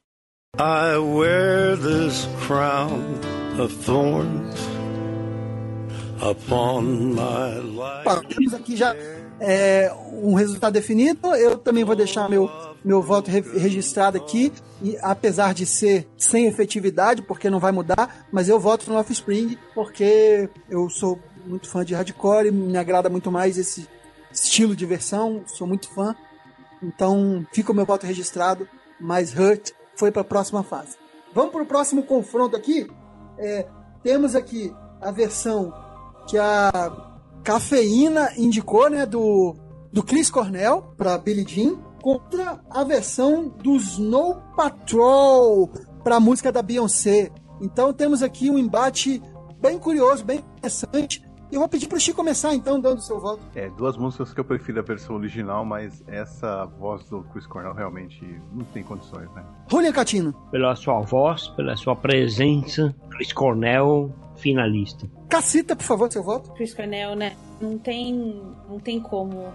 [0.59, 3.03] I wear this crown
[3.61, 4.55] of thorns
[6.23, 8.35] upon my life.
[8.35, 8.95] Temos aqui já
[9.41, 11.35] é, um resultado definido.
[11.35, 12.51] Eu também vou deixar meu,
[12.85, 14.53] meu voto re- registrado aqui,
[14.83, 19.57] e, apesar de ser sem efetividade, porque não vai mudar, mas eu voto no Offspring,
[19.75, 23.89] porque eu sou muito fã de hardcore, me agrada muito mais esse
[24.33, 26.15] estilo de versão, sou muito fã.
[26.83, 28.69] Então fica o meu voto registrado,
[29.01, 30.97] mas Hurt foi para a próxima fase.
[31.33, 32.87] Vamos para o próximo confronto aqui.
[33.39, 33.67] É,
[34.03, 35.73] temos aqui a versão
[36.27, 36.93] que a
[37.43, 39.55] Cafeína indicou, né, do,
[39.93, 45.71] do Chris Cornell para Billie Jean, contra a versão do Snow Patrol
[46.03, 47.31] para a música da Beyoncé.
[47.61, 49.23] Então temos aqui um embate
[49.61, 51.25] bem curioso, bem interessante.
[51.51, 53.41] E eu vou pedir para o Chico começar então dando o seu voto.
[53.55, 57.73] É, duas músicas que eu prefiro a versão original, mas essa voz do Chris Cornell
[57.73, 59.45] realmente não tem condições, né?
[59.71, 60.33] Julian Catino.
[60.51, 65.09] Pela sua voz, pela sua presença, Chris Cornell, finalista.
[65.29, 66.53] Cacita, por favor, seu voto.
[66.53, 67.37] Chris Cornell, né?
[67.61, 68.15] Não tem,
[68.69, 69.53] não tem como.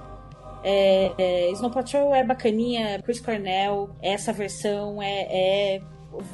[0.63, 5.27] É, é, Snow Patrol é bacaninha, Chris Cornell, essa versão é.
[5.29, 5.81] é-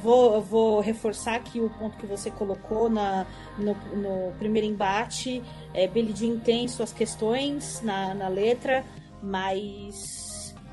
[0.01, 3.27] vou, eu vou reforçar aqui o ponto que você colocou na,
[3.57, 5.41] no, no primeiro embate.
[5.73, 8.83] É, Billie Jean tem suas questões na, na letra,
[9.21, 10.16] mas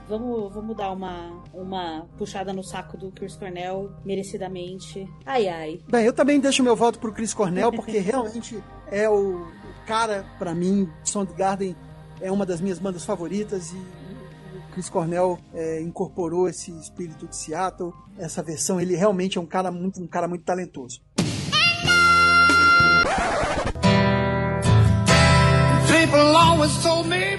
[0.08, 5.08] vamos, vamos dar uma, uma puxada no saco do Chris Cornell, merecidamente.
[5.24, 5.80] Ai ai.
[5.88, 9.46] Bem, eu também deixo meu voto pro Chris Cornell, porque realmente é o,
[9.86, 11.76] cara, pra mim, Soundgarden
[12.20, 17.36] é uma das minhas bandas favoritas e o Chris Cornell é, incorporou esse espírito de
[17.36, 21.00] Seattle, essa versão, ele realmente é um cara muito, um cara muito talentoso.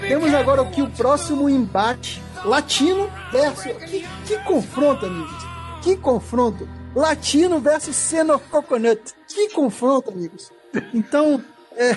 [0.08, 3.72] Temos agora aqui o próximo embate latino versus.
[3.84, 5.46] Que, que confronto, amigos!
[5.82, 6.68] Que confronto!
[6.94, 9.12] Latino versus Senor Coconut.
[9.28, 10.50] Que confronto, amigos!
[10.94, 11.42] Então,
[11.76, 11.96] é.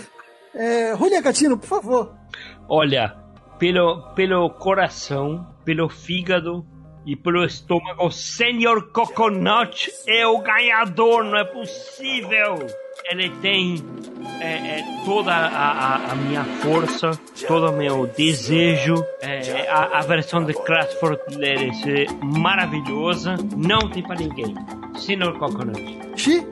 [0.54, 2.16] é Julia Catino, por favor.
[2.68, 3.16] Olha,
[3.58, 6.66] pelo, pelo coração, pelo fígado
[7.06, 12.68] e pelo estômago, Senhor Coconut é o ganhador, não é possível!
[13.06, 13.84] Ele tem
[14.40, 17.12] é, é, toda a, a- a minha força,
[17.48, 19.04] todo o meu desejo.
[19.22, 24.56] É, a, a versão de Craftford dele é maravilhosa, não tem para ninguém.
[24.98, 25.82] Senhor Coconut.
[26.16, 26.46] Xi?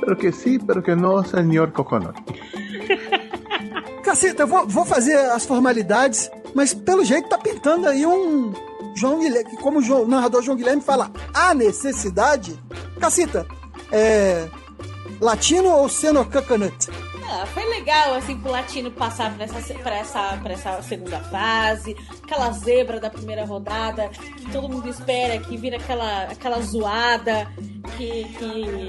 [0.00, 2.14] Pero que sim, pero que não, senhor Coconut.
[4.04, 8.52] Caceta, eu vou, vou fazer as formalidades, mas pelo jeito tá pintando aí um
[8.94, 12.58] João Guilherme, como o João- o narrador João Guilherme fala, a necessidade.
[13.00, 13.46] Cacita,
[13.92, 14.48] é.
[15.20, 16.88] Latino ou Senor Coconut?
[17.30, 21.96] Ah, foi legal, assim, pro Latino passar pra essa, pra, essa, pra essa segunda fase,
[22.22, 27.46] aquela zebra da primeira rodada, que todo mundo espera, que vira aquela, aquela zoada,
[27.96, 28.88] que, que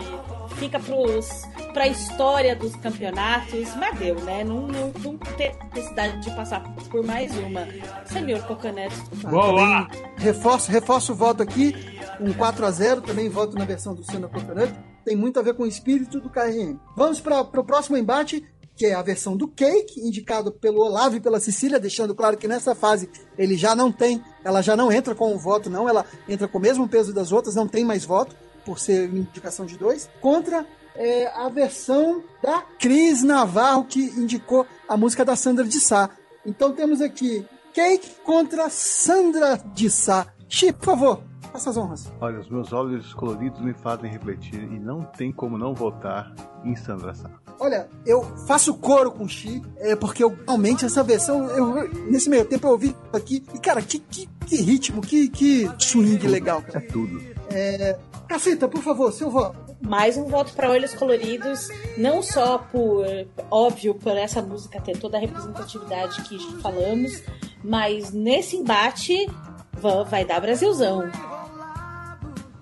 [0.55, 1.27] fica pros,
[1.73, 4.43] pra história dos campeonatos, mas deu, né?
[4.43, 7.67] Não, não, não tem necessidade de passar por mais uma.
[8.05, 8.93] Senhor Coconut.
[9.21, 11.75] Também Reforço, reforço o voto aqui,
[12.19, 14.73] um 4 a 0 também voto na versão do Senna Coconut.
[15.09, 16.77] Tem muito a ver com o espírito do KRM.
[16.95, 21.19] Vamos para o próximo embate, que é a versão do Cake, indicado pelo Olavo e
[21.19, 25.15] pela Cecília, deixando claro que nessa fase ele já não tem, ela já não entra
[25.15, 28.05] com o voto, não, ela entra com o mesmo peso das outras, não tem mais
[28.05, 30.63] voto, por ser indicação de dois, contra
[30.95, 36.11] é a versão da Cris Navarro, que indicou a música da Sandra de Sá.
[36.45, 37.43] Então temos aqui
[37.73, 40.27] Cake contra Sandra de Sá.
[40.47, 41.23] Chi, por favor,
[41.59, 42.11] faça as honras.
[42.21, 46.33] Olha, os meus olhos coloridos me fazem refletir e não tem como não votar
[46.63, 47.29] em Sandra Sá.
[47.59, 52.29] Olha, eu faço coro com o Chi, é, porque eu realmente essa versão, eu, nesse
[52.29, 56.61] meio tempo eu ouvi aqui, e cara, que, que, que ritmo, que, que swing legal,
[56.61, 56.79] cara.
[56.79, 57.21] É tudo.
[57.51, 57.97] É,
[58.29, 59.57] Cacita, por favor, seu voto.
[59.81, 63.05] Mais um voto para Olhos Coloridos, não só por,
[63.49, 67.23] óbvio, por essa música ter toda a representatividade que falamos,
[67.63, 69.25] mas nesse embate
[69.73, 71.09] va- vai dar Brasilzão.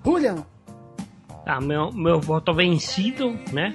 [0.07, 0.45] Julian.
[1.43, 3.73] Tá, meu, meu voto vencido, né?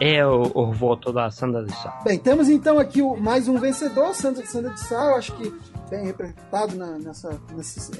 [0.00, 2.00] É o, o voto da Sandra de Sá.
[2.04, 5.52] Bem, temos então aqui o, mais um vencedor, Sandra, Sandra de Sá, eu acho que
[5.90, 7.38] bem representado na- nessa,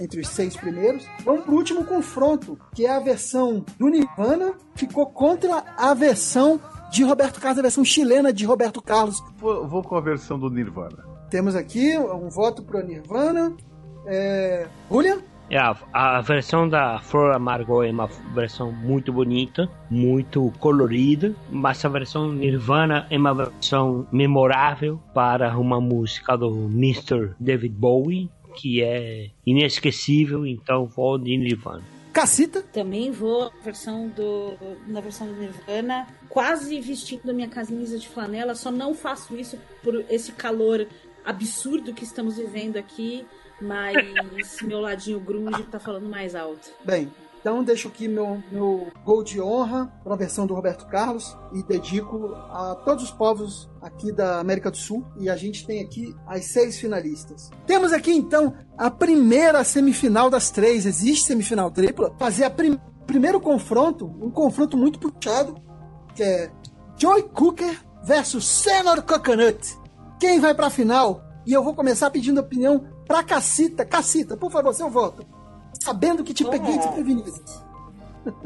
[0.00, 1.06] entre os seis primeiros.
[1.24, 6.60] Vamos pro último confronto, que é a versão do Nirvana, ficou contra a versão
[6.90, 9.22] de Roberto Carlos, a versão chilena de Roberto Carlos.
[9.38, 11.04] Vou, vou com a versão do Nirvana.
[11.28, 13.54] Temos aqui um voto pro Nirvana.
[14.06, 14.66] É...
[14.90, 15.18] Julian?
[15.50, 21.84] É, a, a versão da Flor Amargo é uma versão muito bonita, muito colorida, mas
[21.84, 27.32] a versão Nirvana é uma versão memorável para uma música do Mr.
[27.40, 31.82] David Bowie, que é inesquecível, então vou de Nirvana.
[32.12, 32.62] Cacita?
[32.62, 38.08] Também vou na versão do, na versão do Nirvana, quase vestindo a minha camisa de
[38.08, 40.86] flanela, só não faço isso por esse calor
[41.24, 43.26] absurdo que estamos vivendo aqui,
[43.60, 46.70] mas meu ladinho grunge tá falando mais alto.
[46.84, 51.36] Bem, então deixo aqui meu, meu gol de honra para a versão do Roberto Carlos
[51.54, 55.04] e dedico a todos os povos aqui da América do Sul.
[55.18, 57.50] E a gente tem aqui as seis finalistas.
[57.66, 60.84] Temos aqui então a primeira semifinal das três.
[60.84, 62.14] Existe semifinal tripla.
[62.18, 65.56] Fazer a prim primeiro confronto, um confronto muito puxado,
[66.14, 66.48] que é
[66.96, 69.76] Joy Cooker versus Senor Coconut.
[70.20, 71.24] Quem vai para a final?
[71.44, 73.84] E eu vou começar pedindo opinião pra Cacita.
[73.84, 75.26] Cacita, por favor, seu voto.
[75.82, 77.32] Sabendo que te peguei desprevenido.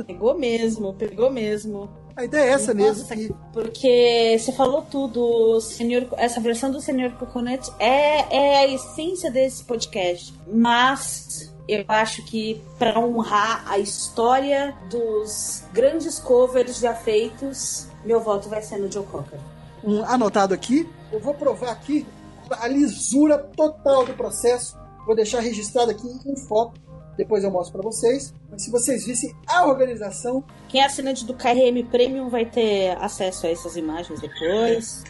[0.07, 1.91] Pegou mesmo, pegou mesmo.
[2.17, 3.07] A ideia é essa mesmo.
[3.53, 9.65] Porque você falou tudo, senhor, essa versão do Senhor Coconut é, é a essência desse
[9.65, 10.33] podcast.
[10.47, 18.49] Mas eu acho que para honrar a história dos grandes covers já feitos, meu voto
[18.49, 19.41] vai ser no Joe Cocker.
[19.83, 20.89] Um anotado aqui.
[21.12, 22.07] Eu vou provar aqui
[22.51, 24.77] a lisura total do processo.
[25.07, 26.81] Vou deixar registrado aqui em foto.
[27.17, 28.35] Depois eu mostro para vocês.
[28.51, 33.47] Mas se vocês vissem a organização, Quem é assinante do KRM Premium vai ter acesso
[33.47, 35.05] a essas imagens depois.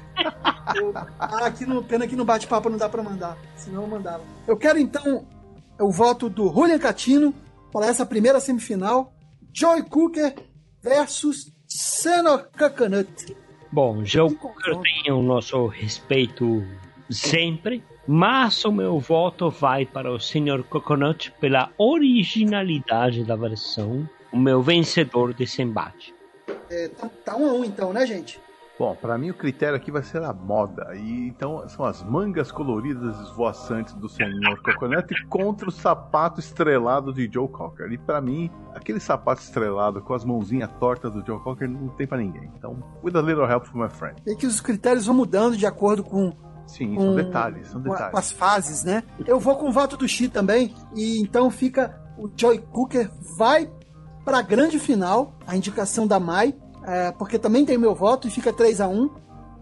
[0.76, 3.38] eu- ah, aqui no, pena que no bate-papo não dá para mandar.
[3.56, 4.22] Senão eu mandava.
[4.46, 5.26] Eu quero então
[5.80, 7.32] o voto do Julian Catino
[7.72, 9.12] para essa primeira semifinal.
[9.52, 10.34] Joy Cooker
[10.82, 13.34] versus Senor Coconut.
[13.72, 16.62] Bom, Joe Cooker tem o nosso respeito
[17.10, 20.62] sempre, mas o meu voto vai para o Sr.
[20.68, 26.14] Coconut pela originalidade da versão, o meu vencedor desse embate.
[26.70, 28.40] É, tá, tá um a um então, né, gente?
[28.76, 30.96] Bom, pra mim o critério aqui vai ser a moda.
[30.96, 37.30] E então são as mangas coloridas esvoaçantes do Senhor Coconut contra o sapato estrelado de
[37.32, 37.92] Joe Cocker.
[37.92, 42.06] E pra mim, aquele sapato estrelado com as mãozinhas tortas do Joe Cocker não tem
[42.06, 42.50] pra ninguém.
[42.56, 44.20] Então, with a little help from my friend.
[44.26, 46.32] E que os critérios vão mudando de acordo com.
[46.66, 48.10] Sim, com- são detalhes, são a- detalhes.
[48.12, 49.02] Com as fases, né?
[49.26, 50.74] Eu vou com o voto do Xi também.
[50.94, 52.00] E então fica.
[52.18, 53.70] O Joy Cooker vai
[54.24, 55.34] pra grande final.
[55.46, 56.54] A indicação da Mai.
[56.86, 59.08] é, porque também tem meu voto e fica 3 a 1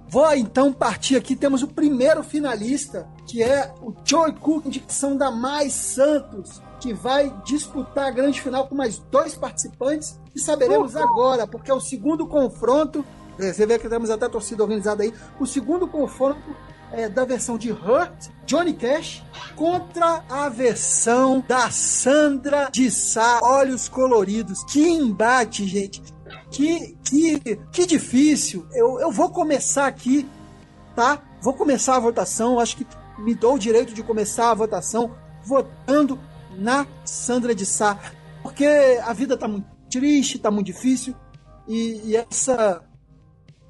[0.09, 1.35] Vou então partir aqui.
[1.37, 7.33] Temos o primeiro finalista, que é o Joy Cooker, indicação da Mai Santos, que vai
[7.45, 10.19] disputar a grande final com mais dois participantes.
[10.35, 13.05] E saberemos agora, porque é o segundo confronto.
[13.39, 15.15] é, Você vê que temos até a torcida organizada aí.
[15.41, 16.41] O segundo confronto
[16.93, 19.23] é, da versão de Hurt, Johnny Cash,
[19.57, 24.63] contra a versão da Sandra de Sá, Olhos Coloridos.
[24.65, 26.03] Que embate, gente.
[26.51, 28.67] Que, que, que difícil.
[28.73, 30.29] Eu, eu vou começar aqui,
[30.95, 31.23] tá?
[31.41, 32.59] Vou começar a votação.
[32.61, 32.87] Acho que
[33.19, 35.15] me dou o direito de começar a votação
[35.45, 36.19] votando
[36.57, 37.99] na Sandra de Sá.
[38.43, 38.67] Porque
[39.05, 41.15] a vida tá muito triste, tá muito difícil.
[41.67, 42.83] E, e essa.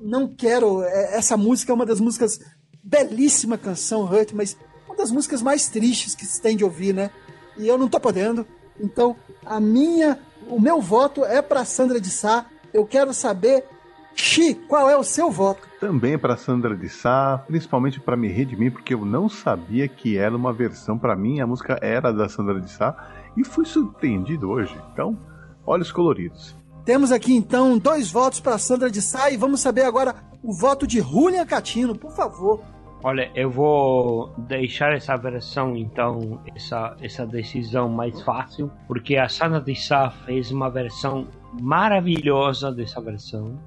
[0.01, 0.83] Não quero.
[0.83, 2.41] é- Essa música é uma das músicas.
[2.83, 4.57] Belíssima canção, Hurt, mas
[4.87, 7.11] uma das músicas mais tristes que se tem de ouvir, né?
[7.57, 8.47] E eu não tô podendo.
[8.78, 10.18] Então, a minha.
[10.49, 12.47] O meu voto é pra Sandra de Sá.
[12.74, 13.64] Eu quero saber,
[14.14, 15.68] Xi, qual é o seu voto?
[15.78, 20.37] Também para Sandra de Sá, principalmente para me redimir, porque eu não sabia que era
[20.37, 20.99] uma versão.
[20.99, 22.97] Para mim, a música era da Sandra de Sá
[23.37, 24.76] e fui surpreendido hoje.
[24.93, 25.16] Então,
[25.64, 26.57] olhos coloridos.
[26.85, 30.87] Temos aqui então dois votos para Sandra de Sá e vamos saber agora o voto
[30.87, 32.61] de Julian Catino, por favor.
[33.05, 39.61] Olha, eu vou deixar essa versão, então, essa, essa decisão mais fácil, porque a Sandra
[39.61, 41.27] de Sá fez uma versão
[41.61, 43.59] maravilhosa dessa versão.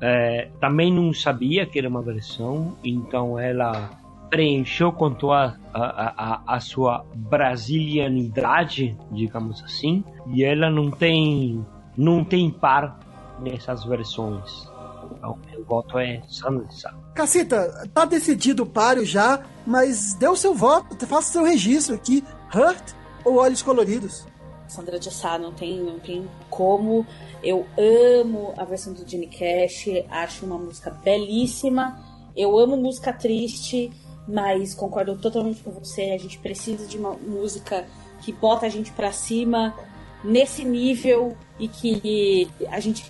[0.00, 6.56] É, também não sabia que era uma versão, então ela preencheu com toda a, a,
[6.56, 11.64] a sua brasilianidade, digamos assim, e ela não tem
[11.96, 12.98] não tem par
[13.40, 14.70] nessas versões.
[15.12, 16.94] Então, meu voto é Sandra de Sá.
[17.14, 22.24] Cacita, tá decidido o páreo já, mas dê o seu voto, faça seu registro aqui.
[22.54, 22.94] Hurt
[23.24, 24.26] ou Olhos Coloridos?
[24.66, 27.06] Sandra de Sá não tem, não tem como.
[27.42, 32.02] Eu amo a versão do Johnny Cash, acho uma música belíssima.
[32.34, 33.92] Eu amo música triste,
[34.26, 36.12] mas concordo totalmente com você.
[36.12, 37.86] A gente precisa de uma música
[38.22, 39.74] que bota a gente pra cima
[40.24, 43.04] nesse nível e que a gente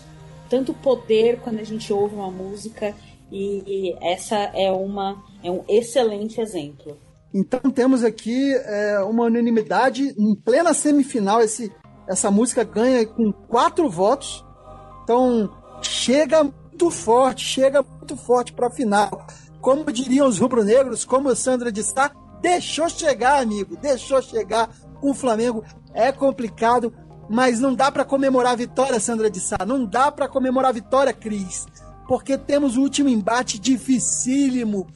[0.49, 2.95] tanto poder quando a gente ouve uma música
[3.33, 6.99] e, essa é uma é um excelente exemplo.
[7.35, 11.41] Então temos aqui é, uma unanimidade em plena semifinal.
[11.41, 11.73] Esse,
[12.07, 14.45] essa música ganha com quatro votos.
[15.03, 19.27] Então chega muito forte, chega muito forte para a final.
[19.61, 22.13] Como diriam os rubro-negros, como Sandra de Sá,
[22.43, 24.69] deixou chegar, amigo, deixou chegar.
[25.01, 25.65] O Flamengo
[25.95, 26.93] é complicado,
[27.31, 29.59] mas não dá para comemorar a vitória, Sandra de Sá.
[29.67, 31.67] Não dá para comemorar a vitória, Cris.
[32.07, 34.87] Porque temos o último embate dificílimo.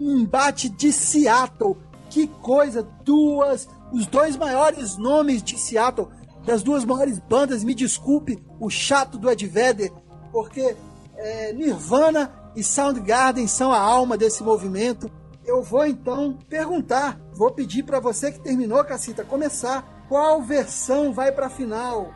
[0.00, 1.76] Um embate de Seattle.
[2.08, 2.82] Que coisa!
[3.04, 3.68] Duas.
[3.92, 6.08] Os dois maiores nomes de Seattle.
[6.44, 7.64] Das duas maiores bandas.
[7.64, 9.92] Me desculpe o chato do Ed Vedder.
[10.32, 10.76] Porque
[11.16, 15.10] é, Nirvana e Soundgarden são a alma desse movimento.
[15.44, 17.20] Eu vou então perguntar.
[17.32, 22.12] Vou pedir para você que terminou, Cacita, começar qual versão vai para a final?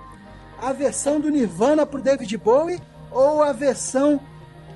[0.61, 2.83] A versão do Nirvana pro David Bowie
[3.15, 4.21] ou a versão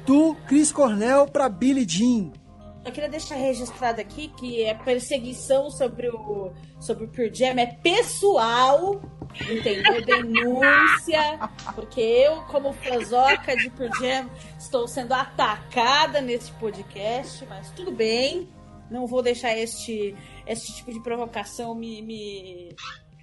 [0.07, 2.32] do Chris Cornell para Billie Jean?
[2.84, 7.66] Eu queria deixar registrado aqui que é perseguição sobre o sobre o Pearl Jam é
[7.66, 9.03] pessoal,
[9.51, 10.03] entendeu?
[10.07, 11.39] Denúncia,
[11.74, 18.49] porque eu como fãzoca de Pearl Jam estou sendo atacada nesse podcast, mas tudo bem.
[18.91, 20.16] Não vou deixar este,
[20.47, 22.74] este tipo de provocação me, me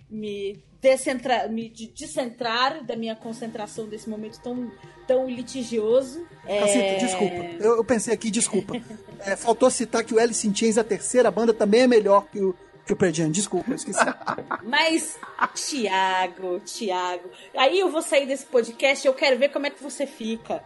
[0.10, 4.72] me, descentra, me descentrar da minha concentração desse momento tão,
[5.08, 6.26] tão litigioso.
[6.44, 6.98] Cacita, é...
[6.98, 7.36] desculpa.
[7.60, 8.76] Eu, eu, pensei aqui, desculpa.
[9.20, 12.40] É, faltou citar que o Alice in Chains, a terceira banda, também é melhor que
[12.40, 13.32] o, que o Perdian.
[13.32, 14.00] Desculpa, eu esqueci.
[14.64, 15.18] Mas,
[15.56, 19.82] Tiago, Tiago, aí eu vou sair desse podcast e eu quero ver como é que
[19.82, 20.64] você fica.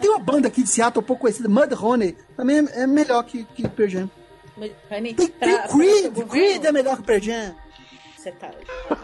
[0.00, 3.44] Tem uma banda aqui de Seattle um pouco conhecida, Mudhoney, também é, é melhor que,
[3.44, 4.10] que Pearl Jam.
[4.88, 7.63] Honey, tem, pra, tem Creed, Creed é melhor que Pearl Jam
[8.24, 8.50] você tá.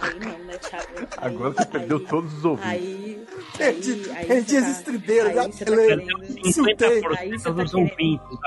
[0.00, 0.86] Aí não, né, Thiago?
[1.18, 2.70] Aí, Agora você perdeu aí, todos os ouvintes.
[2.70, 3.26] Aí.
[3.56, 6.12] Perdi, aí, perdi as tá, estribeiras, tá Aí você tá querendo.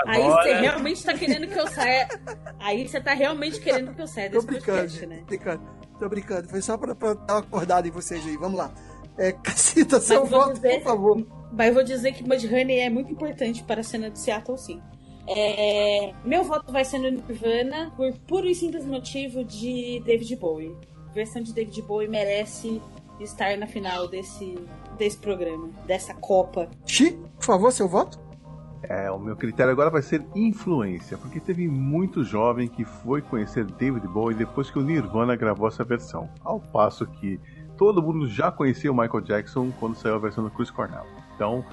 [0.07, 2.07] Aí você realmente tá querendo que eu saia.
[2.59, 5.17] Aí você tá realmente querendo que eu saia desse Tô brincando, podcast, né?
[5.17, 5.63] Tô brincando.
[5.99, 6.49] Tô brincando.
[6.49, 8.35] Foi só pra, pra dar uma acordada em vocês aí.
[8.35, 8.73] Vamos lá.
[9.17, 11.27] É, Cacita, seu voto, dizer, por favor.
[11.51, 14.81] Mas eu vou dizer que Mudhoney é muito importante para a cena de Seattle, sim.
[15.27, 20.75] É, meu voto vai ser no Nirvana por puro e simples motivo de David Bowie
[21.13, 22.81] versão de David Bowie merece
[23.19, 24.55] estar na final desse,
[24.97, 26.67] desse programa, dessa Copa.
[26.85, 28.19] Xi, por favor, seu voto?
[28.81, 33.63] É, o meu critério agora vai ser influência, porque teve muito jovem que foi conhecer
[33.63, 36.29] David Bowie depois que o Nirvana gravou essa versão.
[36.43, 37.39] Ao passo que
[37.77, 41.05] todo mundo já conhecia o Michael Jackson quando saiu a versão do Chris Cornell.
[41.33, 41.63] Então,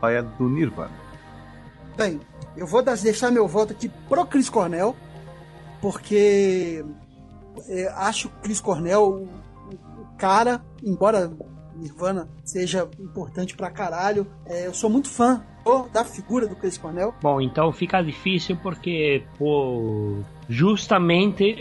[0.00, 1.04] vai a do Nirvana.
[1.98, 2.18] Bem,
[2.56, 4.96] eu vou deixar meu voto aqui pro Chris Cornell,
[5.80, 6.84] porque
[7.68, 11.30] é, acho Chris Cornell o, o, cara, embora
[11.76, 15.44] Nirvana seja importante pra caralho, é, eu sou muito fã
[15.92, 17.14] da figura do Chris Cornell.
[17.22, 20.18] Bom, então fica difícil porque pô,
[20.48, 21.56] justamente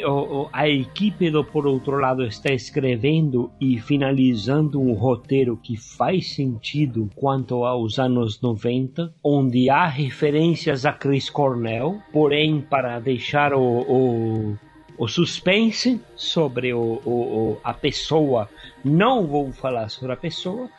[0.51, 7.09] a equipe do Por Outro Lado está escrevendo e finalizando um roteiro que faz sentido
[7.15, 14.57] quanto aos anos 90, onde há referências a Chris Cornell, porém para deixar o, o
[14.97, 18.49] o suspense sobre o, o, a pessoa.
[18.83, 20.69] Não vou falar sobre a pessoa,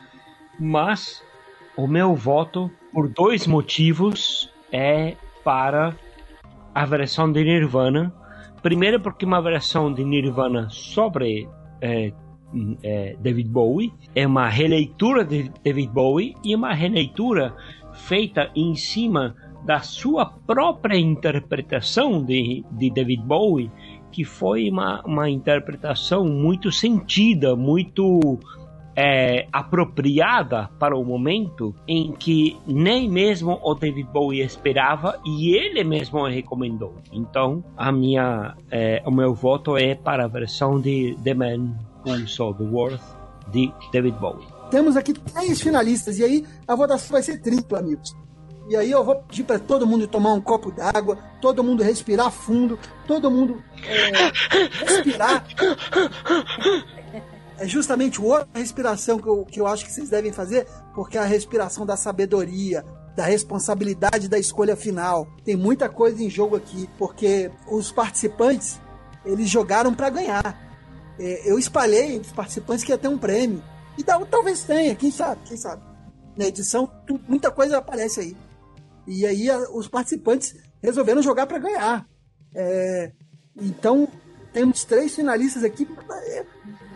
[0.59, 1.23] mas
[1.75, 5.95] o meu voto, por dois motivos, é para
[6.73, 8.13] a versão de Nirvana.
[8.61, 11.47] Primeiro, porque uma versão de Nirvana sobre
[11.81, 12.11] é,
[12.83, 17.55] é, David Bowie é uma releitura de David Bowie e uma releitura
[17.93, 19.35] feita em cima
[19.65, 23.71] da sua própria interpretação de, de David Bowie
[24.15, 28.39] que foi uma, uma interpretação muito sentida, muito
[28.95, 35.83] é, apropriada para o momento em que nem mesmo o David Bowie esperava e ele
[35.83, 36.95] mesmo recomendou.
[37.11, 41.75] Então, a minha, é, o meu voto é para a versão de The Man
[42.05, 43.01] Who Saw the World
[43.51, 44.47] de David Bowie.
[44.71, 48.15] Temos aqui três finalistas e aí a votação vai ser tripla, amigos.
[48.67, 52.31] E aí eu vou pedir para todo mundo tomar um copo d'água, todo mundo respirar
[52.31, 55.45] fundo, todo mundo é, respirar.
[57.57, 61.21] É justamente outra respiração que eu, que eu acho que vocês devem fazer, porque é
[61.21, 62.83] a respiração da sabedoria,
[63.15, 65.27] da responsabilidade da escolha final.
[65.43, 68.79] Tem muita coisa em jogo aqui, porque os participantes,
[69.23, 70.61] eles jogaram para ganhar.
[71.17, 73.63] É, eu espalhei entre os participantes que ia ter um prêmio.
[73.97, 75.81] E talvez tenha, quem sabe, quem sabe.
[76.35, 78.37] Na edição, tu, muita coisa aparece aí.
[79.07, 82.07] E aí a, os participantes resolveram jogar para ganhar.
[82.53, 83.11] É,
[83.55, 84.07] então,
[84.53, 85.87] temos três finalistas aqui.
[86.11, 86.45] É,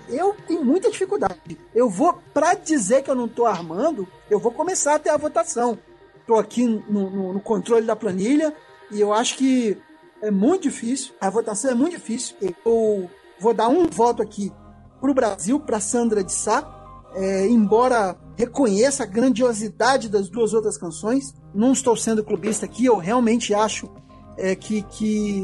[0.10, 1.58] eu tenho muita dificuldade.
[1.74, 5.18] Eu vou, para dizer que eu não estou armando, eu vou começar a ter a
[5.18, 5.78] votação.
[6.20, 8.54] Estou aqui no, no, no, controle da planilha
[8.92, 9.78] e eu acho que
[10.22, 11.14] é muito difícil.
[11.20, 12.36] A votação é muito difícil.
[12.42, 13.10] Eu
[13.40, 14.52] vou dar um voto aqui
[15.00, 16.76] para o Brasil, para Sandra de Sá.
[17.16, 22.86] É, embora reconheça a grandiosidade das duas outras canções, não estou sendo clubista aqui.
[22.86, 23.90] Eu realmente acho
[24.38, 25.44] é, que, que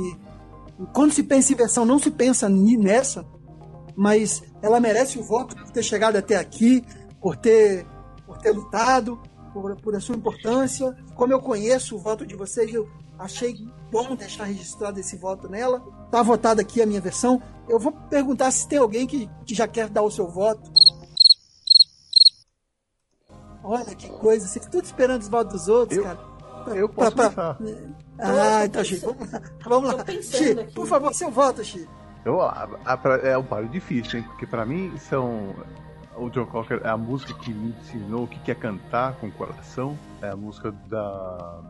[0.94, 3.26] quando se pensa em versão, não se pensa nessa
[3.96, 6.84] mas ela merece o voto por ter chegado até aqui,
[7.22, 7.86] por ter,
[8.26, 9.20] por ter lutado,
[9.54, 10.96] por, por a sua importância.
[11.16, 12.88] Como eu conheço o voto de vocês, eu
[13.18, 13.56] achei
[13.90, 15.80] bom deixar registrado esse voto nela.
[16.12, 17.42] Tá votada aqui a minha versão.
[17.70, 20.70] Eu vou perguntar se tem alguém que, que já quer dar o seu voto.
[23.68, 26.20] Olha que coisa, você fica tudo esperando os votos dos outros, eu, cara.
[26.68, 27.58] Eu posso pra, pra...
[28.20, 29.42] Ah, então, Chico, vamos lá.
[29.66, 30.06] Vamos lá.
[30.22, 31.92] Chico, por favor, seu voto, Chico.
[32.24, 34.26] Eu, a, a, é um páreo difícil, hein?
[34.28, 35.56] Porque pra mim são.
[36.16, 39.32] O John Cocker é a música que me ensinou o que é cantar com o
[39.32, 39.98] coração.
[40.22, 41.62] É a música da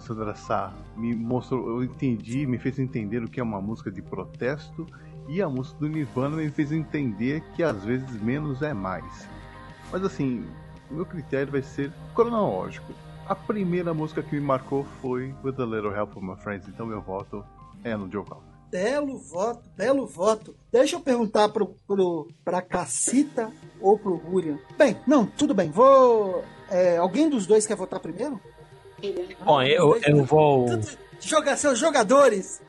[0.00, 0.72] Sandra Sá.
[0.96, 4.86] Me mostrou, eu entendi, me fez entender o que é uma música de protesto.
[5.26, 9.26] E a música do Nirvana me fez entender que às vezes menos é mais.
[9.90, 10.44] Mas assim,
[10.90, 12.92] o meu critério vai ser cronológico.
[13.26, 16.86] A primeira música que me marcou foi With a Little Help from My Friends, então
[16.86, 17.44] meu voto
[17.82, 18.54] é no Joe Cocker.
[18.70, 20.56] Belo voto, belo voto.
[20.70, 23.50] Deixa eu perguntar pro, pro, pra Cacita
[23.80, 24.58] ou pro Julian.
[24.76, 25.70] Bem, não, tudo bem.
[25.70, 26.44] Vou.
[26.68, 28.40] É, alguém dos dois quer votar primeiro?
[29.44, 30.66] Bom, eu, eu vou.
[31.20, 32.60] Joga seus jogadores!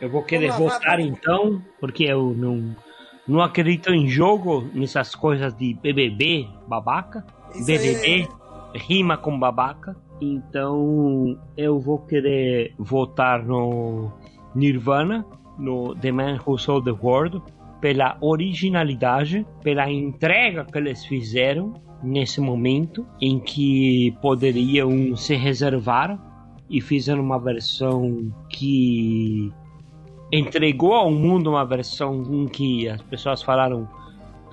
[0.00, 2.76] Eu vou querer votar então, porque eu não,
[3.26, 7.24] não acredito em jogo, nessas coisas de BBB, babaca.
[7.54, 8.28] Isso BBB
[8.74, 8.78] é...
[8.78, 9.96] rima com babaca.
[10.20, 14.12] Então eu vou querer votar no
[14.54, 15.24] Nirvana,
[15.58, 17.42] no The Man Who Sold the World,
[17.80, 26.18] pela originalidade, pela entrega que eles fizeram nesse momento em que poderiam se reservar
[26.68, 29.52] e fizeram uma versão que
[30.38, 33.88] entregou ao mundo uma versão em que as pessoas falaram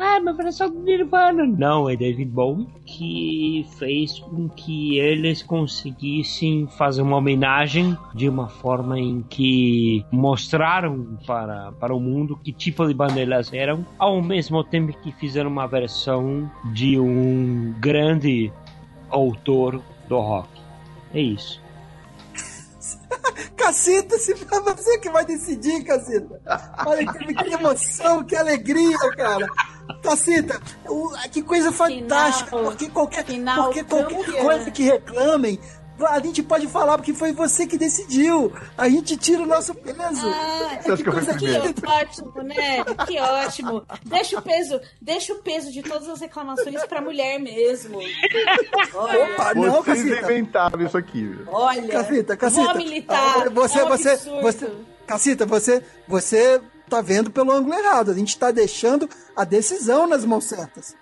[0.03, 1.45] ah, uma versão do Nirvana.
[1.45, 8.49] Não, é David Bowie que fez com que eles conseguissem fazer uma homenagem de uma
[8.49, 14.23] forma em que mostraram para, para o mundo que tipo de banda elas eram, ao
[14.23, 18.51] mesmo tempo que fizeram uma versão de um grande
[19.07, 19.79] autor
[20.09, 20.49] do rock.
[21.13, 21.61] É isso.
[23.61, 26.41] Caceta, se for você que vai decidir, Caceta.
[26.85, 29.47] Olha que, que emoção, que alegria, cara.
[30.01, 30.59] Tacita,
[31.31, 35.59] que coisa fantástica, final, porque qualquer, porque qualquer coisa que reclamem,
[36.05, 38.51] a gente pode falar porque foi você que decidiu.
[38.77, 40.29] A gente tira o nosso peso.
[40.29, 41.45] Ah, que, que, coisa que
[41.85, 42.83] ótimo, né?
[43.07, 43.83] Que ótimo.
[44.05, 47.99] Deixa o peso, deixa o peso de todas as reclamações pra mulher mesmo.
[48.93, 49.33] Olha.
[49.33, 50.31] Opa, não, Vocês Cacita.
[50.31, 51.25] inventaram isso aqui.
[51.25, 51.45] Viu?
[51.47, 52.63] Olha, Cacita, Cacita.
[52.63, 53.49] Vou militar.
[53.49, 54.71] Você, é um você, você,
[55.05, 58.11] Cacita, você, você tá vendo pelo ângulo errado.
[58.11, 60.95] A gente tá deixando a decisão nas mãos certas.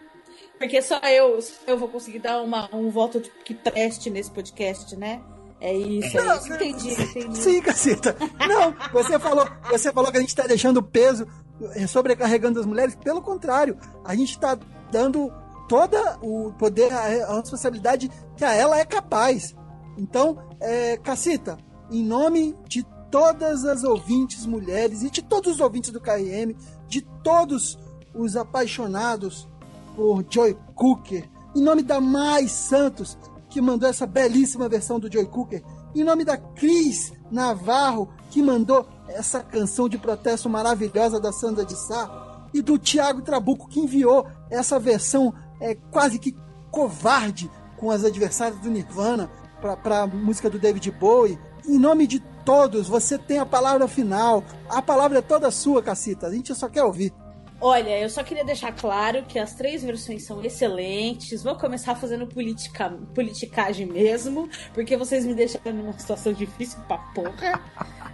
[0.60, 5.22] Porque só eu, eu vou conseguir dar uma, um voto que preste nesse podcast, né?
[5.61, 6.53] É isso, é isso.
[6.53, 7.38] Entendi, entendi.
[7.38, 8.15] Sim, caceta.
[8.48, 11.26] Não, você falou, você falou que a gente está deixando peso
[11.76, 12.95] eh, sobrecarregando as mulheres.
[12.95, 14.57] Pelo contrário, a gente está
[14.91, 15.31] dando
[15.69, 19.56] todo o poder, a responsabilidade que a ela é capaz.
[19.98, 21.57] Então, é, Cacita,
[21.91, 26.56] em nome de todas as ouvintes mulheres e de todos os ouvintes do KRM,
[26.88, 27.77] de todos
[28.14, 29.48] os apaixonados
[29.99, 33.17] por Joy Cooker, em nome da Mais Santos,
[33.49, 35.61] que mandou essa belíssima versão do Joy Cooker,
[35.93, 41.76] em nome da Cris Navarro, que mandou essa canção de protesto maravilhosa da Sandra de
[41.76, 46.34] Sá, e do Thiago Trabuco, que enviou essa versão é, quase que
[46.71, 49.30] covarde com as adversárias do Nirvana
[49.84, 51.38] para a música do David Bowie.
[51.67, 54.45] Em nome de todos, você tem a palavra final.
[54.69, 56.27] A palavra é toda sua, Cacita.
[56.27, 57.13] A gente só quer ouvir.
[57.61, 61.44] Olha, eu só queria deixar claro que as três versões são excelentes.
[61.44, 67.61] Vou começar fazendo politica, politicagem mesmo, porque vocês me deixaram numa situação difícil pra porra.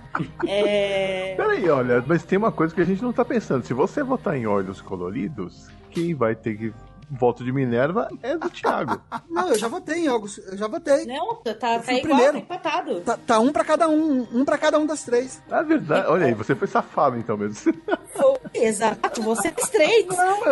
[0.48, 1.36] É...
[1.36, 3.66] Peraí, olha, mas tem uma coisa que a gente não tá pensando.
[3.66, 6.74] Se você votar em olhos coloridos, quem vai ter que
[7.10, 9.02] voto de Minerva é do Thiago.
[9.30, 11.06] Não, eu já votei em August, eu já votei.
[11.06, 12.34] Não, tá, Eu tá igual, primeiro.
[12.34, 13.02] tá empatado.
[13.02, 15.42] Tá, tá um pra cada um, um pra cada um das três.
[15.50, 16.08] É verdade.
[16.08, 17.74] Olha aí, você foi safado então mesmo.
[18.14, 20.06] Foi- Exato, vocês três.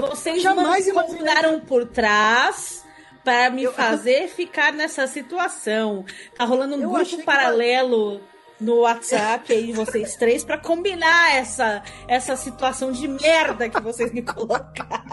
[0.09, 2.83] vocês jamais combinaram por trás
[3.23, 6.03] para me fazer ficar nessa situação.
[6.37, 8.19] Tá rolando um Eu grupo que paralelo
[8.63, 14.21] no WhatsApp aí vocês três para combinar essa, essa situação de merda que vocês me
[14.21, 15.03] colocaram.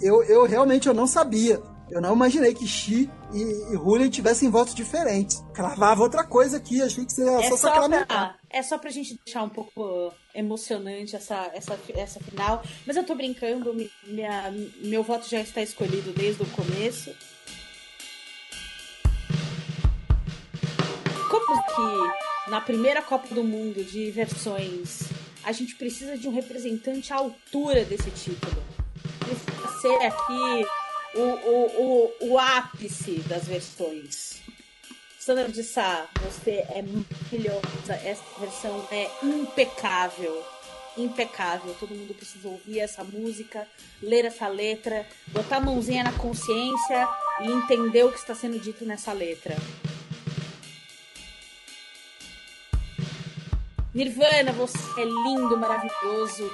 [0.00, 1.60] Eu, eu realmente eu não sabia.
[1.90, 3.38] Eu não imaginei que Xi e,
[3.72, 5.44] e Hulen tivessem votos diferentes.
[5.52, 8.06] Cravava outra coisa aqui, achei que você ia É só só, sacramentar.
[8.06, 12.62] pra, é só pra gente deixar um pouco emocionante essa, essa, essa final.
[12.86, 14.50] Mas eu tô brincando, mi- minha,
[14.82, 17.14] meu voto já está escolhido desde o começo.
[21.32, 25.04] Como que na primeira Copa do Mundo de versões
[25.42, 28.62] a gente precisa de um representante à altura desse título?
[29.18, 30.66] Precisa ser aqui
[31.14, 34.42] o, o, o, o ápice das versões.
[35.18, 37.94] Sandra de Sá, você é maravilhosa.
[38.04, 40.44] Essa versão é impecável.
[40.98, 41.74] Impecável.
[41.80, 43.66] Todo mundo precisa ouvir essa música,
[44.02, 47.08] ler essa letra, botar a mãozinha na consciência
[47.40, 49.56] e entender o que está sendo dito nessa letra.
[53.94, 56.50] Nirvana, você é lindo, maravilhoso.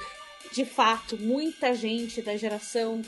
[0.52, 3.02] De fato, muita gente da geração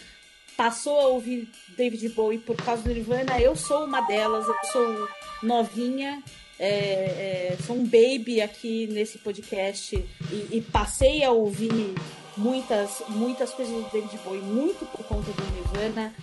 [0.56, 3.40] passou a ouvir David Bowie por causa do Nirvana.
[3.40, 5.08] Eu sou uma delas, eu sou
[5.42, 6.22] novinha,
[6.58, 11.94] é, é, sou um baby aqui nesse podcast e, e passei a ouvir
[12.36, 16.14] muitas, muitas coisas do David Bowie muito por conta do Nirvana,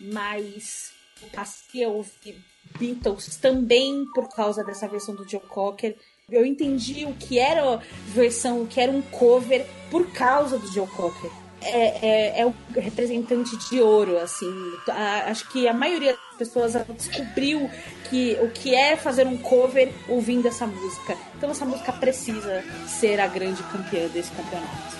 [0.00, 0.92] mas
[1.32, 2.42] passei a ouvir
[2.78, 5.96] Beatles também por causa dessa versão do Joe Cocker.
[6.30, 10.86] Eu entendi o que era versão, o que era um cover por causa do Joe
[10.86, 11.30] Cocker.
[11.60, 12.06] É,
[12.38, 14.50] é, é o representante de ouro, assim.
[14.88, 17.70] A- acho que a maioria das pessoas descobriu
[18.10, 21.16] que o que é fazer um cover ouvindo essa música.
[21.36, 24.92] Então essa música precisa ser a grande campeã desse campeonato.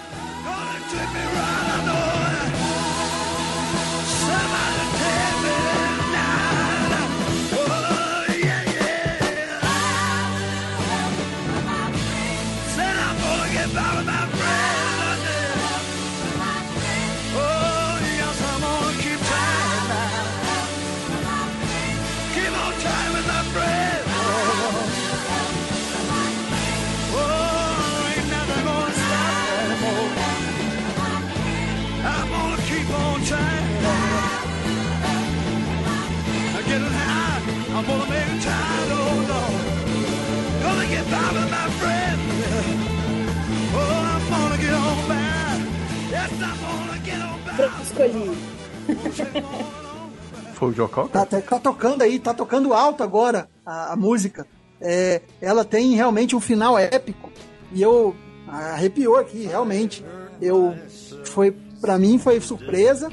[51.09, 54.47] Tá, tá- tá tocando aí, tá tocando alto agora a, a música.
[54.81, 57.31] É, ela tem realmente um final épico.
[57.73, 58.15] E eu
[58.49, 60.05] arrepiou aqui, realmente.
[60.41, 60.75] Eu
[61.25, 61.51] foi
[61.81, 63.11] para mim foi surpresa,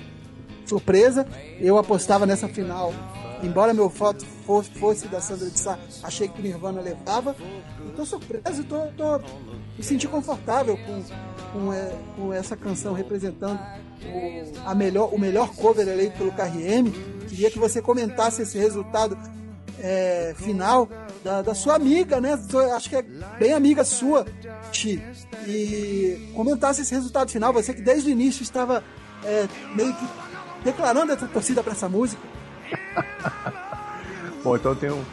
[0.66, 1.26] surpresa.
[1.60, 2.94] Eu apostava nessa final.
[3.42, 7.36] Embora meu voto fosse, fosse da Sandra de Sá, achei que o Nirvana levava.
[7.86, 9.20] E tô surpreso, tô, tô
[9.78, 11.04] me senti confortável com,
[11.54, 13.60] com, é, com essa canção representando
[14.06, 16.92] o, a melhor, o melhor cover eleito pelo KRM.
[17.28, 19.18] Queria que você comentasse esse resultado
[19.80, 20.88] é, final
[21.24, 22.38] da, da sua amiga, né?
[22.76, 23.02] Acho que é
[23.38, 24.26] bem amiga sua,
[24.72, 25.02] Ti.
[25.48, 28.84] E comentasse esse resultado final, você que desde o início estava
[29.24, 30.06] é, meio que
[30.64, 32.22] declarando essa torcida para essa música.
[34.44, 35.06] Bom, então eu tenho.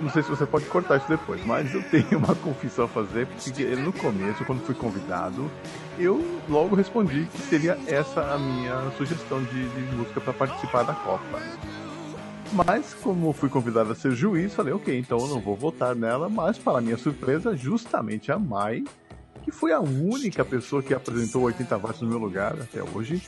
[0.00, 3.26] Não sei se você pode cortar isso depois, mas eu tenho uma confissão a fazer,
[3.26, 5.50] porque no começo, quando fui convidado,
[5.98, 10.94] eu logo respondi que seria essa a minha sugestão de, de música para participar da
[10.94, 11.40] Copa.
[12.52, 16.28] Mas, como fui convidado a ser juiz, falei, ok, então eu não vou votar nela,
[16.30, 18.84] mas, para minha surpresa, justamente a Mai,
[19.44, 23.22] que foi a única pessoa que apresentou 80 watts no meu lugar até hoje.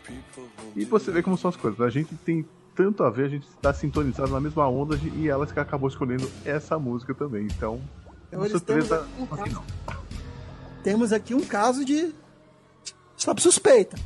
[0.74, 1.80] E você vê como são as coisas.
[1.82, 5.28] A gente tem tanto a ver, a gente está sintonizado na mesma onda de- e
[5.28, 7.44] ela que acabou escolhendo essa música também.
[7.44, 7.78] Então,
[8.28, 9.64] Então uma eles surpresa temos no final.
[10.82, 12.14] Temos aqui um caso de
[13.20, 13.96] sob suspeita.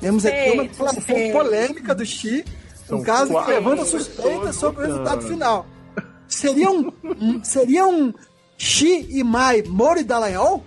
[0.00, 2.44] Temos aqui uma declaração polêmica do Xi,
[2.84, 5.66] um São caso que levanta suspeita sobre o resultado final.
[6.26, 8.12] Seria um, um- seria um
[8.56, 10.64] Xi e Mai, Moro e Dallagnol?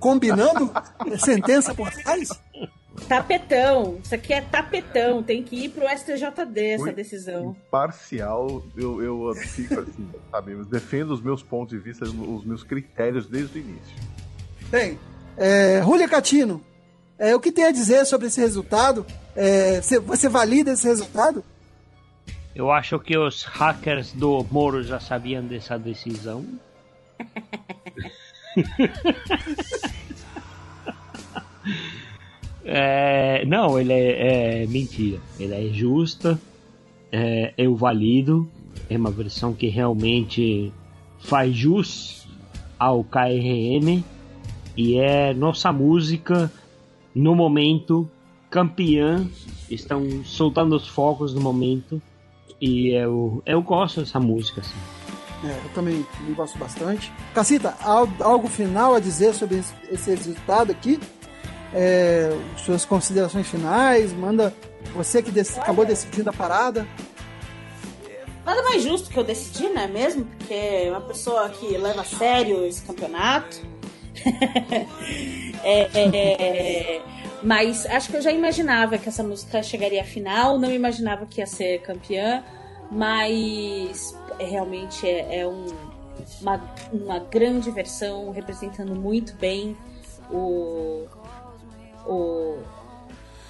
[0.00, 0.70] Combinando
[1.18, 2.28] sentença por trás?
[3.08, 3.98] Tapetão.
[4.02, 5.22] Isso aqui é tapetão.
[5.22, 6.92] Tem que ir pro STJD essa Oi?
[6.92, 7.56] decisão.
[7.70, 10.52] Parcial, eu, eu fico assim, sabe?
[10.52, 13.96] Eu defendo os meus pontos de vista, os meus critérios desde o início.
[14.70, 14.98] Bem,
[15.36, 16.62] é, Julia Catino,
[17.18, 19.06] é, o que tem a dizer sobre esse resultado?
[19.34, 21.42] É, você, você valida esse resultado?
[22.54, 26.44] Eu acho que os hackers do Moro já sabiam dessa decisão.
[32.64, 35.18] É, não, ele é, é mentira.
[35.38, 36.38] Ele é justa.
[37.10, 38.48] É, eu valido.
[38.88, 40.72] É uma versão que realmente
[41.18, 42.26] faz jus
[42.78, 44.02] ao KRM.
[44.76, 46.50] E é nossa música
[47.14, 48.08] no momento
[48.50, 49.26] campeã.
[49.70, 52.00] Estão soltando os fogos no momento.
[52.60, 54.60] E eu, eu gosto dessa música.
[54.60, 54.74] Assim.
[55.44, 57.12] É, eu também, gosto bastante.
[57.34, 61.00] Cacita, al- algo final a dizer sobre esse, esse resultado aqui?
[61.74, 64.12] É, suas considerações finais?
[64.12, 64.54] Manda
[64.94, 66.86] você que dec- acabou decidindo a parada.
[68.44, 70.24] Nada mais justo que eu decidi, não é mesmo?
[70.24, 73.60] Porque é uma pessoa que leva a sério esse campeonato.
[75.64, 77.02] É, é, é,
[77.40, 81.40] mas acho que eu já imaginava que essa música chegaria à final, não imaginava que
[81.40, 82.42] ia ser campeã,
[82.90, 85.66] mas realmente é, é um-
[86.40, 86.60] uma,
[86.92, 89.76] uma grande versão representando muito bem
[90.32, 91.06] o,
[92.06, 92.58] o,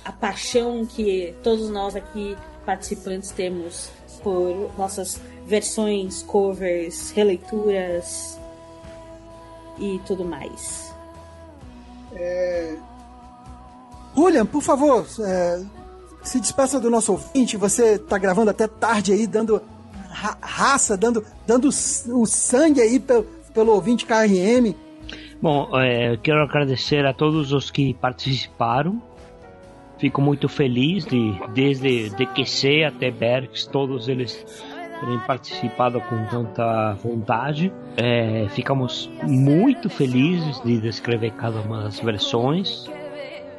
[0.04, 2.36] a paixão que todos nós aqui
[2.66, 3.90] participantes temos
[4.22, 8.38] por nossas versões, covers, releituras
[9.82, 10.94] e tudo mais.
[12.14, 12.76] É...
[14.14, 15.62] Julian, por favor, é,
[16.22, 17.56] se despeça do nosso ouvinte.
[17.56, 19.60] Você tá gravando até tarde aí, dando
[20.10, 24.74] ra- raça, dando, dando o sangue aí pelo, pelo ouvinte KRM.
[25.40, 29.02] Bom, é, eu quero agradecer a todos os que participaram.
[29.98, 34.44] Fico muito feliz de, desde de QC até Berks, todos eles
[35.02, 37.72] terem participado com tanta vontade.
[37.96, 42.86] É, ficamos muito felizes de descrever cada uma das versões.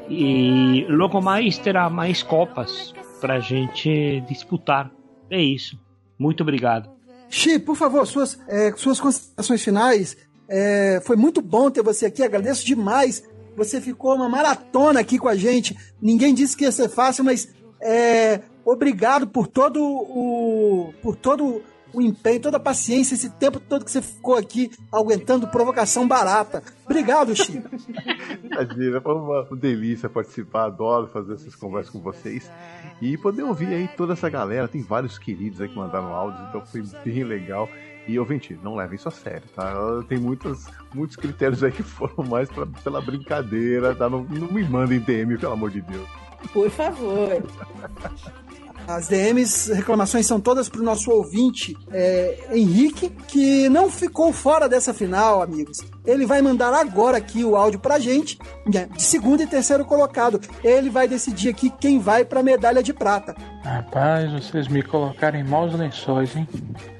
[0.09, 4.91] E logo mais terá mais copas pra gente disputar.
[5.29, 5.77] É isso.
[6.17, 6.89] Muito obrigado.
[7.29, 10.17] Xi, por favor, suas, é, suas considerações finais.
[10.47, 13.23] É, foi muito bom ter você aqui, agradeço demais.
[13.55, 15.75] Você ficou uma maratona aqui com a gente.
[16.01, 21.61] Ninguém disse que ia ser fácil, mas é, obrigado por todo o por todo
[21.93, 26.63] o empenho, toda a paciência, esse tempo todo que você ficou aqui aguentando provocação barata.
[26.85, 27.63] Obrigado, Xi.
[28.43, 32.49] Imagina, foi uma delícia participar, adoro fazer essas conversas com vocês.
[32.99, 36.65] E poder ouvir aí toda essa galera, tem vários queridos aí que mandaram áudios, então
[36.65, 37.69] foi bem legal.
[38.05, 39.73] E ouvinte, não levem isso a sério, tá?
[40.09, 44.09] Tem muitos, muitos critérios aí que foram mais pra, pela brincadeira, tá?
[44.09, 46.07] Não, não me mandem DM, pelo amor de Deus.
[46.51, 47.41] Por favor.
[48.87, 54.93] As DMs, reclamações são todas pro nosso ouvinte é, Henrique, que não ficou fora dessa
[54.93, 55.77] final, amigos.
[56.05, 60.39] Ele vai mandar agora aqui o áudio pra gente, né, de segundo e terceiro colocado.
[60.63, 63.33] Ele vai decidir aqui quem vai pra medalha de prata.
[63.63, 66.47] Rapaz, vocês me colocaram em maus lençóis, hein?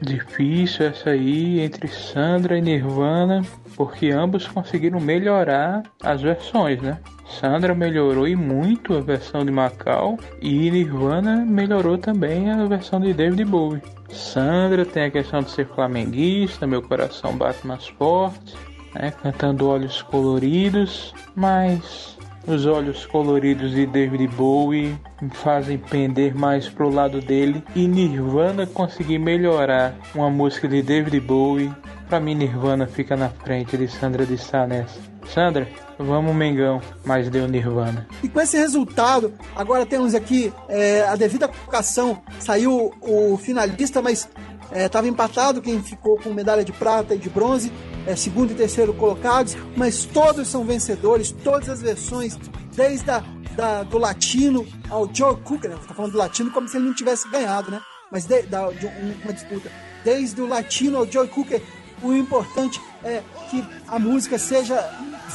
[0.02, 3.42] Difícil essa aí entre Sandra e Nirvana,
[3.76, 7.00] porque ambos conseguiram melhorar as versões, né?
[7.40, 13.14] Sandra melhorou e muito a versão de Macau e Nirvana melhorou também a versão de
[13.14, 13.82] David Bowie.
[14.10, 18.56] Sandra tem a questão de ser flamenguista, meu coração bate mais forte,
[18.94, 19.12] né?
[19.12, 22.12] Cantando Olhos Coloridos, mas
[22.45, 28.68] os olhos coloridos de David Bowie me fazem pender mais pro lado dele e Nirvana
[28.68, 31.72] conseguir melhorar uma música de David Bowie.
[32.07, 34.99] Pra mim, Nirvana fica na frente de Sandra de Sá nessa.
[35.26, 35.68] Sandra,
[35.98, 38.07] vamos Mengão, mas deu Nirvana.
[38.22, 42.22] E com esse resultado, agora temos aqui é, a devida colocação.
[42.40, 44.30] Saiu o finalista, mas
[44.74, 47.72] estava empatado quem ficou com medalha de prata e de bronze,
[48.06, 52.38] é, segundo e terceiro colocados, mas todos são vencedores, todas as versões,
[52.76, 53.24] desde a,
[53.56, 55.76] da, do latino ao Joe Cook, né?
[55.88, 57.80] Tá falando do latino como se ele não tivesse ganhado, né?
[58.12, 59.72] Mas de, da, de um- uma disputa.
[60.04, 61.62] Desde o latino ao Joe Cooker,
[62.02, 64.76] o importante é que a música seja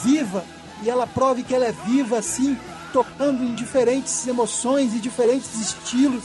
[0.05, 0.45] viva
[0.83, 2.57] e ela prove que ela é viva assim,
[2.93, 6.25] tocando em diferentes emoções e diferentes estilos,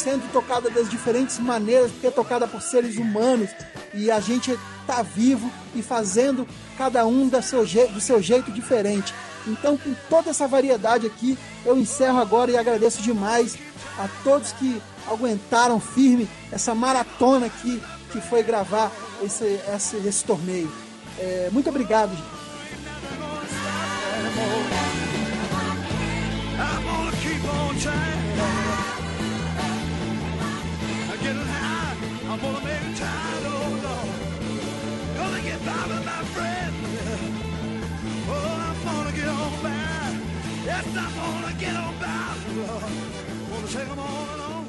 [0.00, 3.50] sendo tocada das diferentes maneiras, porque é tocada por seres humanos
[3.92, 6.46] e a gente tá vivo e fazendo
[6.78, 9.14] cada um da seu do seu jeito diferente.
[9.46, 13.56] Então, com toda essa variedade aqui, eu encerro agora e agradeço demais
[13.98, 18.90] a todos que aguentaram firme essa maratona aqui que foi gravar
[19.22, 20.70] esse, esse, esse torneio.
[21.18, 22.40] É, muito obrigado, gente.
[31.22, 31.96] Getting high,
[32.30, 34.38] I'm gonna make it time, oh Lord.
[35.16, 36.74] Gonna get by with my friend.
[38.28, 38.32] Oh,
[38.68, 40.64] I'm gonna get on by.
[40.66, 42.92] Yes, I'm gonna get on by, Lord.
[43.50, 44.59] Gonna take 'em on and on.